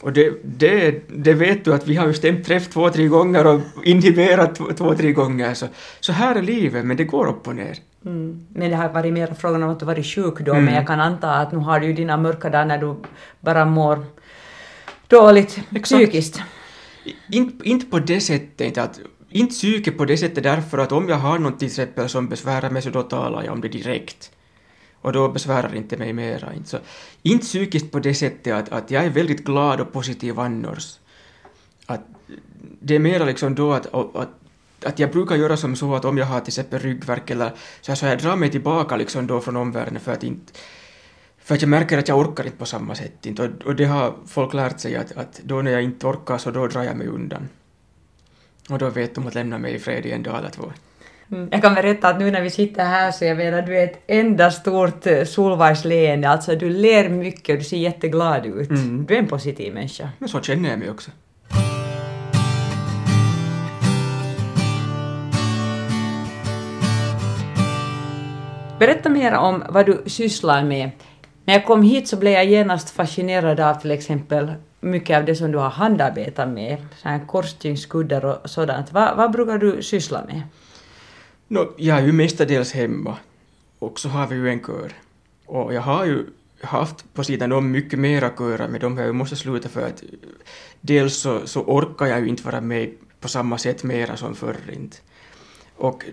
[0.00, 3.46] Och det, det, det vet du att vi har ju stämt träff två, tre gånger
[3.46, 5.54] och inhiberat två, två, tre gånger.
[5.54, 5.66] Så,
[6.00, 7.78] så här är livet, men det går upp och ner.
[8.04, 8.46] Mm.
[8.48, 10.64] Men det har varit mer frågan om att du varit sjuk då, mm.
[10.64, 12.96] men jag kan anta att nu har du ju dina mörka dagar när du
[13.40, 14.04] bara mår
[15.08, 15.84] dåligt Exakt.
[15.84, 16.42] psykiskt.
[17.30, 19.00] Inte, inte på det sättet att
[19.30, 22.70] inte psyke på det sättet därför att om jag har något till exempel som besvärar
[22.70, 24.30] mig så då talar jag om det direkt.
[25.00, 26.54] Och då besvärar inte mig mera.
[26.54, 26.78] Inte, så,
[27.22, 30.98] inte psykiskt på det sättet att, att jag är väldigt glad och positiv annars.
[31.86, 32.00] Att
[32.80, 34.28] det är mera liksom då att, att,
[34.84, 37.92] att jag brukar göra som så att om jag har till exempel ryggvärk eller så,
[37.92, 40.52] här, så jag drar mig tillbaka liksom då från omvärlden för att inte
[41.44, 43.26] för att jag märker att jag orkar inte på samma sätt.
[43.26, 43.50] Inte.
[43.64, 46.66] Och, det har folk lärt sig att, att då när jag inte orkar så då
[46.66, 47.48] drar jag mig undan.
[48.70, 50.72] Och då vet de att lämna mig i fred i en dag eller två.
[51.32, 51.48] Mm.
[51.52, 54.02] Jag kan berätta att nu när vi sitter här så jag menar du är ett
[54.06, 58.70] enda stort eh, solvargsleende, alltså du ler mycket och du ser jätteglad ut.
[58.70, 59.06] Mm.
[59.06, 60.08] Du är en positiv människa.
[60.18, 61.10] Men så känner jag mig också.
[68.78, 70.90] Berätta mer om vad du sysslar med.
[71.44, 75.36] När jag kom hit så blev jag genast fascinerad av till exempel mycket av det
[75.36, 76.86] som du har handarbetat med,
[77.26, 78.92] korsstygnskuddar och sådant.
[78.92, 80.42] Va, vad brukar du syssla med?
[81.48, 83.16] No, jag är ju mestadels hemma
[83.78, 84.92] och så har vi ju en kör.
[85.46, 86.26] Och jag har ju
[86.60, 90.02] haft på sidan om mycket mera körer, med dem jag måste sluta för att
[90.80, 92.90] dels så, så orkar jag ju inte vara med
[93.20, 94.96] på samma sätt mera som förr inte.
[95.76, 96.04] Och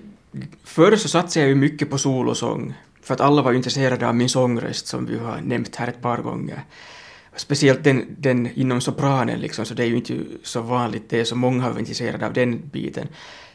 [0.63, 4.29] förr så satsade jag ju mycket på solosång för att alla var intresserade av min
[4.29, 6.63] sångröst som vi har nämnt här ett par gånger.
[7.35, 11.23] Speciellt den, den inom sopranen liksom, så det är ju inte så vanligt, det är
[11.23, 13.07] så många som är intresserade av den biten.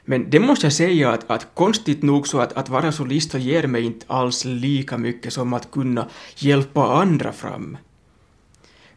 [0.04, 3.38] Men det måste jag säga att, att konstigt nog så att, att vara solist så
[3.38, 7.76] ger mig inte alls lika mycket som att kunna hjälpa andra fram.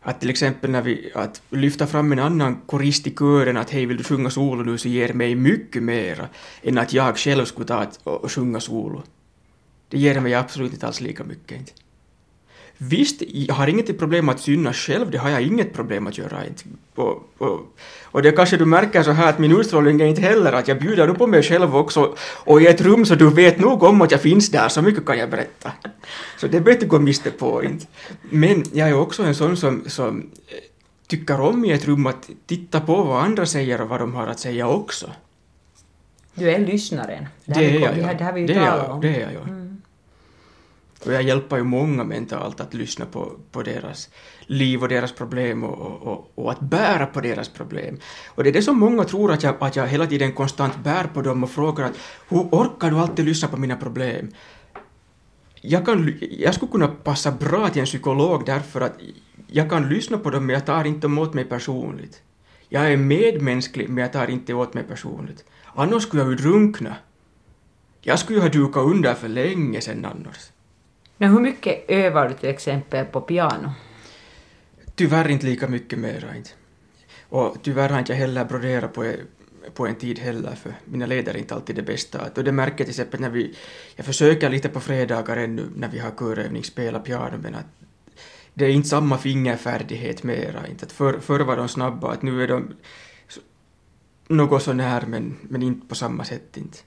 [0.02, 3.86] Att till exempel när vi, att lyfta fram en annan korist i kören att hej
[3.86, 6.28] vill du sjunga solo nu så ger mig mycket mera
[6.64, 9.04] än att jag själv skulle ta och sjunga solo.
[9.90, 11.58] Det ger mig absolut inte alls lika mycket.
[11.58, 11.72] Inte.
[12.82, 16.46] Visst, jag har inget problem att synas själv, det har jag inget problem att göra.
[16.46, 16.64] Inte.
[16.96, 17.60] Och, och,
[18.04, 20.80] och det kanske du märker så här att min utstrålning är inte heller att jag
[20.80, 24.12] bjuder på mig själv också och i ett rum så du vet nog om att
[24.12, 25.72] jag finns där, så mycket kan jag berätta.
[26.38, 27.86] Så det behöver du gå miste på inte.
[28.30, 30.30] Men jag är också en sån som, som
[31.08, 34.28] tycker om i ett rum att titta på vad andra säger och vad de har
[34.28, 35.12] att säga också.
[36.34, 37.26] Du är lyssnaren.
[37.46, 38.14] Det, det är jag, ja.
[38.14, 39.02] Det har vi ju det talat om.
[39.02, 39.42] Det är jag, ja.
[39.42, 39.59] Mm.
[41.06, 44.10] Och jag hjälper ju många mentalt att lyssna på, på deras
[44.42, 48.00] liv och deras problem och, och, och, att bära på deras problem.
[48.28, 51.04] Och det är det som många tror att jag, att jag hela tiden konstant bär
[51.04, 51.98] på dem och frågar att
[52.30, 54.32] hur orkar du alltid lyssna på mina problem?
[55.62, 59.00] Jag, kan, jag skulle kunna passa bra till en psykolog därför att
[59.48, 62.22] jag kan lyssna på dem men jag tar inte åt mig personligt.
[62.70, 65.46] Jag är medmänsklig men jag tar inte åt mig personligt.
[65.76, 66.96] Annars skulle jag ju drunkna.
[68.02, 70.52] Jag skulle ju ha dukat under för länge sedan annars.
[71.22, 73.72] Men hur mycket övar du till exempel på piano?
[74.96, 76.50] Tyvärr inte lika mycket mera inte.
[77.30, 79.14] Och tyvärr har inte jag heller broderat på,
[79.74, 82.30] på en tid heller, för mina leder är inte alltid det bästa.
[82.36, 83.56] Och det märker jag till exempel när vi,
[83.96, 87.68] jag försöker lite på fredagar ännu när vi har körövning spela piano, men att
[88.54, 90.68] det är inte samma fingerfärdighet mera.
[90.68, 90.86] Inte.
[90.86, 92.74] Att för, förr var de snabba, att nu är de
[94.28, 96.78] något sånär, men, men inte på samma sätt inte.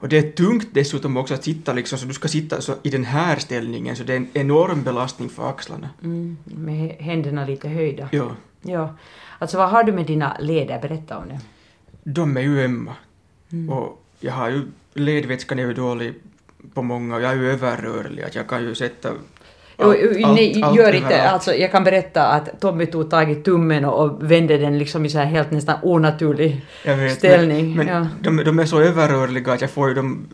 [0.00, 2.90] Och det är tungt dessutom också att sitta liksom, så du ska sitta så i
[2.90, 5.90] den här ställningen, så det är en enorm belastning för axlarna.
[6.02, 8.08] Mm, med händerna lite höjda.
[8.12, 8.36] Ja.
[8.62, 8.94] ja.
[9.38, 10.80] Alltså vad har du med dina leder?
[10.80, 11.40] Berätta om det.
[12.04, 12.94] De är ju ömma.
[13.52, 13.70] Mm.
[13.70, 16.14] Och jag har ju, ledvätskan är ju dålig
[16.74, 19.12] på många och jag är ju överrörlig, att jag kan ju sätta
[19.78, 23.84] allt, nej, allt, gör inte, alltså, jag kan berätta att Tommy tog tag i tummen
[23.84, 27.76] och, vände den liksom i så här helt nästan onaturlig vet, ställning.
[27.76, 28.06] Men, men ja.
[28.20, 30.28] de, de, är så överrörliga att jag får ju dem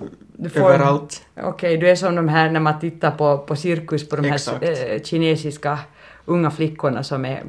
[0.54, 1.22] får, överallt.
[1.36, 4.24] Okej, okay, du är som de här när man tittar på, på cirkus på de
[4.24, 4.64] Exakt.
[4.64, 5.78] här äh, kinesiska
[6.24, 7.42] unga flickorna som är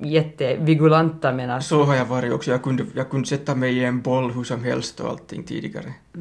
[0.00, 2.50] jättevigulanta menar Så har jag varit också.
[2.50, 5.94] Jag kunde, jag kunde sätta mig i en boll hur som helst och allting tidigare.
[6.12, 6.20] Ja.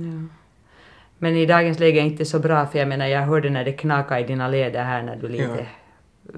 [1.17, 3.65] Men i dagens läge är det inte så bra, för jag menar, jag hörde när
[3.65, 5.67] det knakade i dina leder här när du lite
[6.23, 6.33] ja.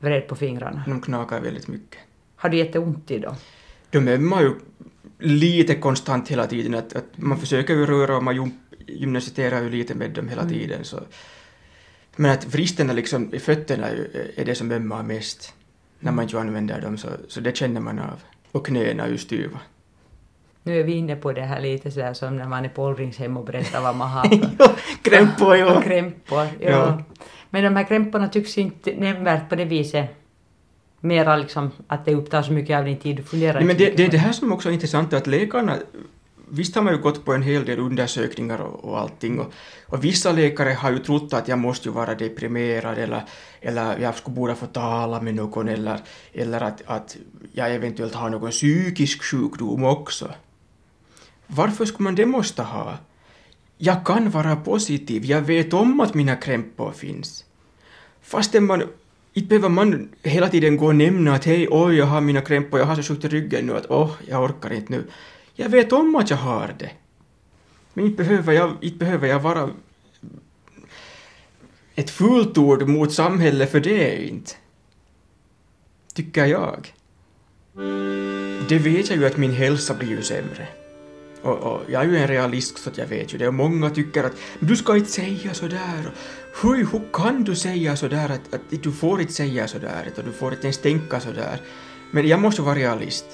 [0.00, 0.84] vred på fingrarna.
[0.86, 1.98] De knakar väldigt mycket.
[2.36, 3.34] Har du jätteont i dem?
[3.90, 4.54] De ömmar ju
[5.18, 8.52] lite konstant hela tiden, att, att man försöker ju röra och man
[8.86, 10.54] gymnasiterar ju lite med dem hela mm.
[10.54, 10.84] tiden.
[10.84, 11.00] Så.
[12.16, 15.54] Men att vristerna liksom i fötterna är, är det som ömmar mest
[16.00, 18.20] när man inte använder dem, så, så det känner man av.
[18.52, 19.60] Och knäna är ju styva.
[20.62, 23.36] Nu är vi inne på det här lite sådär som när man är på åldringshem
[23.36, 24.24] och berättar vad man har
[25.02, 25.82] krämpor, ja.
[25.84, 26.70] krämpor, ja.
[26.70, 27.02] ja.
[27.50, 30.10] Men de här krämporna tycks inte nämnvärt på det viset
[31.00, 33.96] mera liksom att det upptar så mycket av din tid, du funderar Nej, men det,
[33.96, 35.78] det är det här som också är intressant, att läkarna
[36.54, 39.52] Visst har man ju gått på en hel del undersökningar och, och allting och,
[39.86, 43.22] och vissa läkare har ju trott att jag måste ju vara deprimerad eller,
[43.60, 46.00] eller jag skulle borde få tala med någon eller,
[46.32, 47.16] eller att, att
[47.52, 50.30] jag eventuellt har någon psykisk sjukdom också.
[51.54, 52.98] Varför skulle man det måste ha?
[53.78, 57.44] Jag kan vara positiv, jag vet om att mina krämpor finns.
[58.22, 58.82] Fastän man
[59.32, 62.80] inte behöver man hela tiden gå och nämna att hej, oj, jag har mina krämpor,
[62.80, 65.04] jag har så sjukt i ryggen nu att åh, oh, jag orkar inte nu.
[65.54, 66.90] Jag vet om att jag har det.
[67.94, 69.70] Men inte behöver jag, inte behöver jag vara
[71.94, 74.52] ett fult ord mot samhället för det inte.
[76.14, 76.94] Tycker jag.
[78.68, 80.81] Det vet jag ju att min hälsa blir ju sämre.
[81.42, 83.90] Och, och, jag är ju en realist så att jag vet ju det och många
[83.90, 86.10] tycker att du ska inte säga sådär.
[86.62, 90.32] Hur, hur kan du säga sådär att, att du får inte säga sådär och du
[90.32, 91.60] får inte ens tänka sådär.
[92.10, 93.24] Men jag måste vara realist.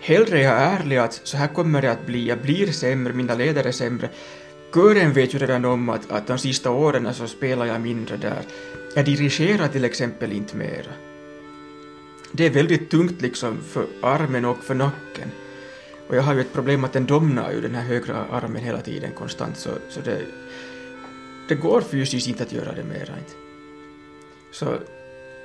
[0.00, 3.34] Hellre är jag ärlig att så här kommer det att bli, jag blir sämre, mina
[3.34, 4.10] ledare är sämre.
[4.74, 8.42] Kören vet ju redan om att, att de sista åren så spelar jag mindre där.
[8.94, 10.92] Jag dirigerar till exempel inte mera.
[12.32, 15.30] Det är väldigt tungt liksom för armen och för nacken.
[16.08, 18.80] Och jag har ju ett problem att den domnar ju den här högra armen hela
[18.80, 20.20] tiden konstant så, så det,
[21.48, 23.32] det går fysiskt inte att göra det mera inte.
[24.52, 24.66] Så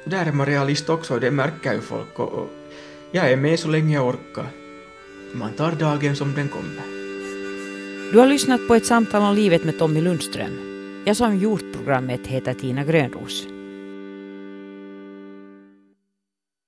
[0.05, 2.49] där är man realist också och det märker ju folk och, och
[3.11, 4.47] jag är med så länge jag orkar.
[5.33, 6.83] Man tar dagen som den kommer.
[8.11, 10.71] Du har lyssnat på ett samtal om livet med Tommy Lundström.
[11.05, 13.47] Jag som gjort programmet heter Tina Grönros.